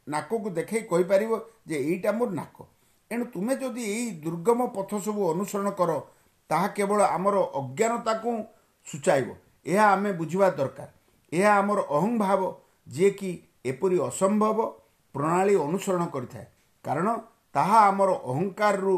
ନାକକୁ 0.06 0.48
ଦେଖାଇ 0.58 0.82
କହିପାରିବ 0.90 1.32
ଯେ 1.68 1.76
ଏଇଟା 1.90 2.10
ମୋର 2.18 2.30
ନାକ। 2.40 2.56
ଏଣୁ 3.10 3.24
ତୁମେ 3.34 3.54
ଯଦି 3.62 3.82
ଏଇ 3.94 4.06
ଦୁର୍ଗମ 4.24 4.60
ପଥ 4.76 4.90
ସବୁ 5.04 5.22
ଅନୁସରଣ 5.32 5.68
କର 5.80 5.90
ତାହା 6.50 6.68
କେବଳ 6.76 7.00
ଆମର 7.16 7.36
ଅଜ୍ଞାନତାକୁ 7.60 8.30
ସୂଚାଇବ। 8.86 9.28
ଏହା 9.66 9.86
ଆମେ 9.94 10.10
ବୁଝିବା 10.12 10.48
ଦରକାର। 10.58 10.88
ଏହା 11.32 11.52
ଆମର 11.60 11.78
ଅହଂଭାବ 11.96 12.40
ଯିଏକି 12.86 13.30
ଏପରି 13.70 13.96
ଅସମ୍ଭବ 14.08 14.58
ପ୍ରଣାଳୀ 15.14 15.54
ଅନୁସରଣ 15.66 16.02
କରିଥାଏ। 16.14 16.46
କାରଣ 16.84 17.08
ତାହା 17.54 17.78
ଆମର 17.90 18.10
ଅହଙ୍କାରରୁ 18.30 18.94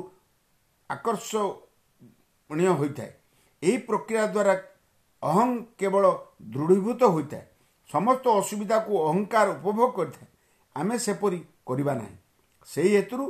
ଆକର୍ଷଣୀୟ 0.90 2.68
ହୋଇଥାଏ। 2.80 3.12
ଏହି 3.62 3.78
ପ୍ରକ୍ରିୟା 3.88 4.24
ଦ୍ୱାରା 4.34 4.54
ଅହଂ 5.22 5.50
କେବଳ 5.78 6.04
ଦୃଢ଼ୀଭୂତ 6.52 7.02
ହୋଇଥାଏ। 7.14 7.44
ସମସ୍ତ 7.92 8.24
ଅସୁବିଧାକୁ 8.40 8.92
ଅହଙ୍କାର 9.08 9.46
ଉପଭୋଗ 9.50 9.88
କରିଥାଏ। 9.96 10.28
ଆମେ 10.76 10.96
ସେପରି 10.98 11.38
କରିବା 11.66 11.94
ନାହିଁ। 11.94 12.16
ସେହି 12.68 12.92
ହେତୁରୁ 12.96 13.24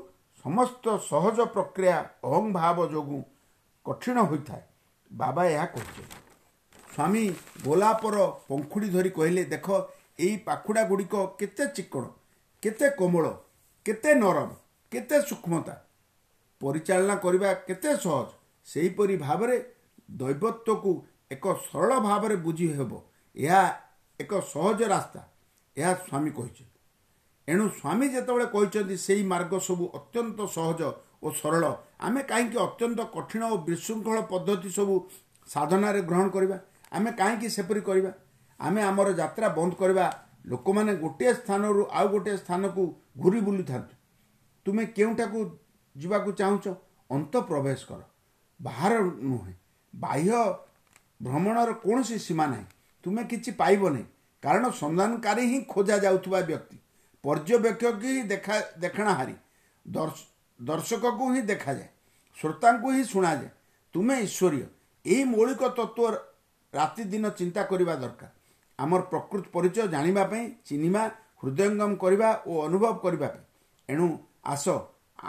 ସମସ୍ତ 0.44 0.84
ସହଜ 1.10 1.38
ପ୍ରକ୍ରିୟା 1.54 1.96
ଅହଂଭାବ 2.24 2.78
ଯୋଗୁଁ 2.92 3.22
କଠିନ 3.86 4.16
ହୋଇଥାଏ। 4.30 4.62
ବାବା 5.10 5.42
ଏହା 5.44 5.66
କହିଛନ୍ତି 5.66 6.16
ସ୍ୱାମୀ 6.94 7.24
ଗୋଲାପର 7.64 8.16
ପଙ୍ଖୁଡ଼ି 8.48 8.88
ଧରି 8.88 9.10
କହିଲେ 9.10 9.42
ଦେଖ 9.44 9.68
ଏଇ 10.20 10.36
ପାଖୁଡ଼ା 10.46 10.82
ଗୁଡ଼ିକ 10.88 11.14
କେତେ 11.38 11.64
ଚିକ୍କଣ 11.76 12.04
କେତେ 12.62 12.88
କୋମଳ 12.98 13.26
କେତେ 13.86 14.10
ନରମ 14.14 14.50
କେତେ 14.92 15.16
ସୂକ୍ଷ୍ମତା। 15.28 15.74
ପରିଚାଳନା 16.60 17.14
କରିବା 17.16 17.50
କେତେ 17.68 17.90
ସହଜ। 17.96 18.28
ସେହିପରି 18.66 19.14
ଭାବରେ 19.16 19.56
ଦୈବତ୍ୱକୁ 20.10 20.90
ଏକ 21.30 21.44
ସରଳ 21.66 21.90
ଭାବରେ 22.00 22.36
ବୁଝି 22.36 22.66
ହେବ। 22.76 22.92
ଏହା 23.36 23.62
ଏକ 24.22 24.40
ସହଜ 24.52 24.80
ରାସ୍ତା 24.94 25.20
ଏହା 25.76 25.92
ସ୍ୱାମୀ 25.94 26.30
କହିଛନ୍ତି। 26.30 26.66
ଏଣୁ 27.48 27.64
ସ୍ୱାମୀ 27.68 28.06
ଯେତେବେଳେ 28.08 28.46
କହିଛନ୍ତି 28.46 28.96
ସେହି 28.96 29.22
ମାର୍ଗ 29.22 29.52
ସବୁ 29.58 29.84
ଅତ୍ୟନ୍ତ 29.94 30.38
ସହଜ 30.46 30.80
ଓ 31.22 31.30
ସରଳ 31.30 31.64
ଆମେ 32.00 32.22
କାହିଁକି 32.22 32.58
ଅତ୍ୟନ୍ତ 32.58 33.00
କଠିନ 33.14 33.42
ଓ 33.44 33.56
ବିଶୃଙ୍ଖଳ 33.56 34.18
ପଦ୍ଧତି 34.22 34.70
ସବୁ 34.70 34.94
ସାଧନାରେ 35.46 36.00
ଗ୍ରହଣ 36.02 36.28
କରିବା? 36.28 36.58
ଆମେ 36.92 37.10
କାହିଁକି 37.12 37.48
ସେପରି 37.48 37.80
କରିବା? 37.80 38.12
ଆମେ 38.60 38.82
ଆମର 38.82 39.08
ଯାତ୍ରା 39.12 39.48
ବନ୍ଦ 39.48 39.74
କରିବା। 39.74 40.06
ଲୋକମାନେ 40.46 40.92
ଗୋଟିଏ 40.96 41.32
ସ୍ଥାନରୁ 41.34 41.82
ଆଉ 41.92 42.08
ଗୋଟିଏ 42.08 42.36
ସ୍ଥାନକୁ 42.36 42.82
ଘୁରି 43.18 43.40
ବୁଲିଥାନ୍ତୁ। 43.40 43.94
ତୁମେ 44.66 44.84
କେଉଁଠାକୁ 44.86 45.38
ଯିବାକୁ 45.96 46.30
ଚାହୁଁଛ? 46.32 46.66
ଅନ୍ତ 47.10 47.34
ପ୍ରବେଶ 47.40 47.80
କର। 47.86 48.00
ବାହାର 48.62 48.92
ନୁହେଁ। 49.00 49.54
ବାହ୍ୟ 49.94 50.30
ଭ୍ରମଣର 51.22 51.70
କୌଣସି 51.72 52.18
ସୀମା 52.18 52.46
ନାହିଁ। 52.46 52.66
ତୁମେ 53.04 53.22
କିଛି 53.24 53.50
ପାଇବ 53.52 53.82
ନାହିଁ 53.90 54.06
କାରଣ 54.42 54.64
ସନ୍ଧାନକାରୀ 54.82 55.44
ହିଁ 55.46 55.58
ଖୋଜା 55.68 55.96
ଯାଉଥିବା 56.04 56.40
ବ୍ୟକ୍ତି। 56.50 56.76
ପର୍ଯ୍ୟବେକ୍ଷକ 57.24 57.94
ହିଁ 58.04 58.22
ଦେଖା 58.32 58.56
ଦେଖଣାହାରୀ। 58.78 59.34
ଦର୍ଶକକୁ 60.60 61.24
ହିଁ 61.32 61.42
ଦେଖାଯାଏ। 61.42 61.88
ଶ୍ରୋତାଙ୍କୁ 62.36 62.88
ହିଁ 62.94 63.04
ଶୁଣାଯାଏ। 63.04 63.50
ତୁମେ 63.94 64.14
ଈଶ୍ୱରୀୟ। 64.20 64.66
ଏହି 65.04 65.24
ମୌଳିକ 65.24 65.62
ତତ୍ତ୍ୱ 65.78 66.16
ରାତି 66.74 67.02
ଦିନ 67.12 67.24
ଚିନ୍ତା 67.38 67.62
କରିବା 67.62 67.94
ଦରକାର। 68.02 68.30
ଆମର 68.78 69.00
ପ୍ରକୃତ 69.12 69.44
ପରିଚୟ 69.52 69.86
ଜାଣିବା 69.94 70.22
ପାଇଁ 70.24 70.44
ଚିହ୍ନିବା 70.66 71.02
ହୃଦୟଙ୍ଗମ 71.42 71.92
କରିବା 71.94 72.28
ଓ 72.46 72.52
ଅନୁଭବ 72.66 72.92
କରିବା 73.04 73.28
ପାଇଁ। 73.28 73.44
ଏଣୁ 73.88 74.06
ଆସ 74.44 74.66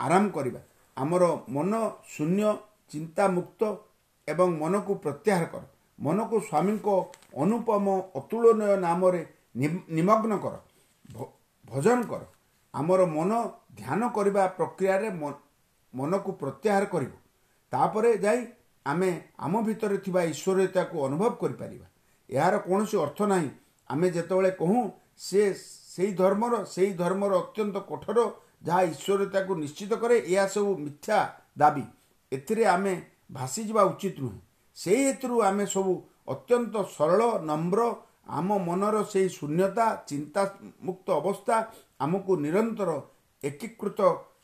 ଆରାମ 0.03 0.23
କରିବା। 0.29 0.61
ଆମର 0.97 1.23
ମନ 1.49 1.73
ଶୂନ୍ୟ 2.13 2.43
ଚିନ୍ତାମୁକ୍ତ 2.91 3.61
ଏବଂ 4.27 4.49
ମନକୁ 4.57 4.93
ପ୍ରତ୍ୟାହାର 4.95 5.45
କର। 5.53 5.63
ମନକୁ 5.99 6.35
ସ୍ୱାମୀଙ୍କ 6.39 6.87
ଅନୁପମ 7.43 7.85
ଅତୁଳନୀୟ 8.19 8.75
ନାମରେ 8.85 9.21
ନିମଗ୍ନ 9.97 10.33
କର। 10.43 10.55
ଭଜନ 11.65 11.99
କର। 12.11 12.23
ଆମର 12.73 13.01
ମନ 13.15 13.31
ଧ୍ୟାନ 13.79 14.01
କରିବା 14.15 14.43
ପ୍ରକ୍ରିୟାରେ 14.57 15.09
ମନକୁ 15.93 16.29
ପ୍ରତ୍ୟାହାର 16.41 16.83
କରିବ। 16.93 17.13
ତାପରେ 17.73 18.11
ଯାଇ 18.17 18.39
ଆମେ 18.85 19.09
ଆମ 19.39 19.53
ଭିତରେ 19.67 19.97
ଥିବା 20.05 20.21
ଈଶ୍ୱରୀୟତାକୁ 20.33 20.95
ଅନୁଭବ 21.07 21.31
କରିପାରିବା। 21.41 21.87
ଏହାର 22.29 22.55
କୌଣସି 22.67 22.95
ଅର୍ଥ 23.05 23.19
ନାହିଁ। 23.33 23.49
ଆମେ 23.89 24.07
ଯେତେବେଳେ 24.15 24.51
କହୁଁ 24.61 24.81
ସେ 25.27 25.41
ସେଇ 25.93 26.11
ଧର୍ମର 26.21 26.53
ସେଇ 26.65 26.91
ଧର୍ମର 27.01 27.31
ଅତ୍ୟନ୍ତ 27.43 27.75
କଠୋର 27.89 28.19
ଯାହା 28.63 28.81
ଈଶ୍ୱରତାକୁ 28.93 29.51
ନିଶ୍ଚିତ 29.63 29.91
କରେ 30.01 30.15
ଏହା 30.33 30.45
ସବୁ 30.55 30.71
ମିଥ୍ୟା 30.85 31.17
ଦାବି। 31.57 31.85
ଏଥିରେ 32.31 32.63
ଆମେ 32.75 32.93
ଭାସିଯିବା 33.31 33.83
ଉଚିତ 33.91 34.15
ନୁହେଁ। 34.23 34.39
ସେଇ 34.77 35.01
ହେତୁରୁ 35.07 35.35
ଆମେ 35.41 35.65
ସବୁ 35.65 35.93
ଅତ୍ୟନ୍ତ 36.33 36.75
ସରଳ 36.97 37.21
ନମ୍ର 37.49 37.81
ଆମ 38.37 38.57
ମନର 38.57 38.95
ସେଇ 39.03 39.27
ଶୂନ୍ୟତା 39.29 39.85
ଚିନ୍ତାମୁକ୍ତ 40.07 41.07
ଅବସ୍ଥା 41.21 41.55
ଆମକୁ 41.99 42.31
ନିରନ୍ତର 42.43 42.91
ଏକୀକୃତ 43.43 43.99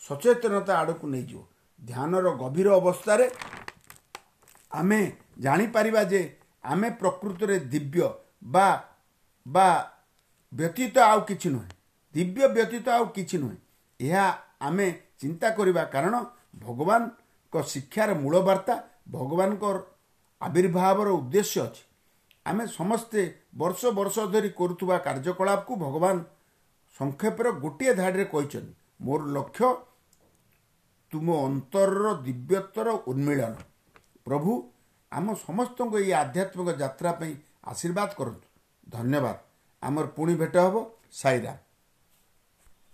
ସଚେତନତା 0.07 0.73
ଆଡ଼କୁ 0.81 1.05
ନେଇଯିବ। 1.07 1.41
ଧ୍ୟାନର 1.79 2.27
ଗଭୀର 2.41 2.67
ଅବସ୍ଥାରେ 2.79 3.25
ଆମେ 4.71 4.99
ଜାଣିପାରିବା 5.39 6.01
ଯେ 6.03 6.21
ଆମେ 6.63 6.89
ପ୍ରକୃତରେ 7.01 7.55
ଦିବ୍ୟ 7.73 8.07
ବା 8.43 8.67
ବା 9.45 9.67
ବ୍ୟତୀତ 10.53 10.95
ଆଉ 11.11 11.19
କିଛି 11.29 11.49
ନୁହେଁ। 11.49 11.69
ଦିବ୍ୟ 12.15 12.43
ବ୍ୟତୀତ 12.55 12.87
ଆଉ 12.89 13.05
କିଛି 13.15 13.37
ନୁହେଁ। 13.37 13.57
ଏହା 13.99 14.25
ଆମେ 14.67 14.87
ଚିନ୍ତା 15.19 15.47
କରିବା 15.49 15.83
କାରଣ 15.93 16.15
ଭଗବାନଙ୍କ 16.55 17.55
ଶିକ୍ଷାର 17.63 18.09
ମୂଳ 18.13 18.35
ବାର୍ତ୍ତା 18.39 18.75
ଭଗବାନଙ୍କର 19.11 19.77
ଆବିର୍ଭାବର 20.41 21.07
ଉଦ୍ଦେଶ୍ୟ 21.09 21.61
ଅଛି। 21.61 21.83
ଆମେ 22.45 22.67
ସମସ୍ତେ 22.67 23.21
ବର୍ଷ 23.55 23.81
ବର୍ଷ 23.85 24.19
ଧରି 24.19 24.49
କରୁଥିବା 24.49 24.97
କାର୍ଯ୍ୟକଳାପକୁ 24.97 25.73
ଭଗବାନ 25.75 26.15
ସଂକ୍ଷେପରେ 26.99 27.51
ଗୋଟିଏ 27.51 27.93
ଧାଡ଼ିରେ 27.93 28.25
କହିଛନ୍ତି 28.25 28.73
ମୋର 29.01 29.21
ଲକ୍ଷ୍ୟ 29.25 29.67
ତୁମ 31.11 31.27
ଅନ୍ତରର 31.45 32.07
ଦିବ୍ୟତ୍ୱର 32.25 32.89
ଉନ୍ମିଳନ। 33.07 33.53
ପ୍ରଭୁ 34.25 34.51
ଆମ 35.11 35.33
ସମସ୍ତଙ୍କୁ 35.33 35.95
ଏହି 35.99 36.11
ଆଧ୍ୟାତ୍ମିକ 36.13 36.69
ଯାତ୍ରା 36.79 37.11
ପାଇଁ 37.11 37.33
ଆଶୀର୍ବାଦ 37.63 38.09
କରନ୍ତୁ। 38.09 38.47
ଧନ୍ୟବାଦ। 38.89 39.37
ଆମର 39.83 40.05
ପୁଣି 40.07 40.33
ଭେଟ 40.35 40.55
ହେବ। 40.57 40.75
ସାଇରାମ। 41.11 41.57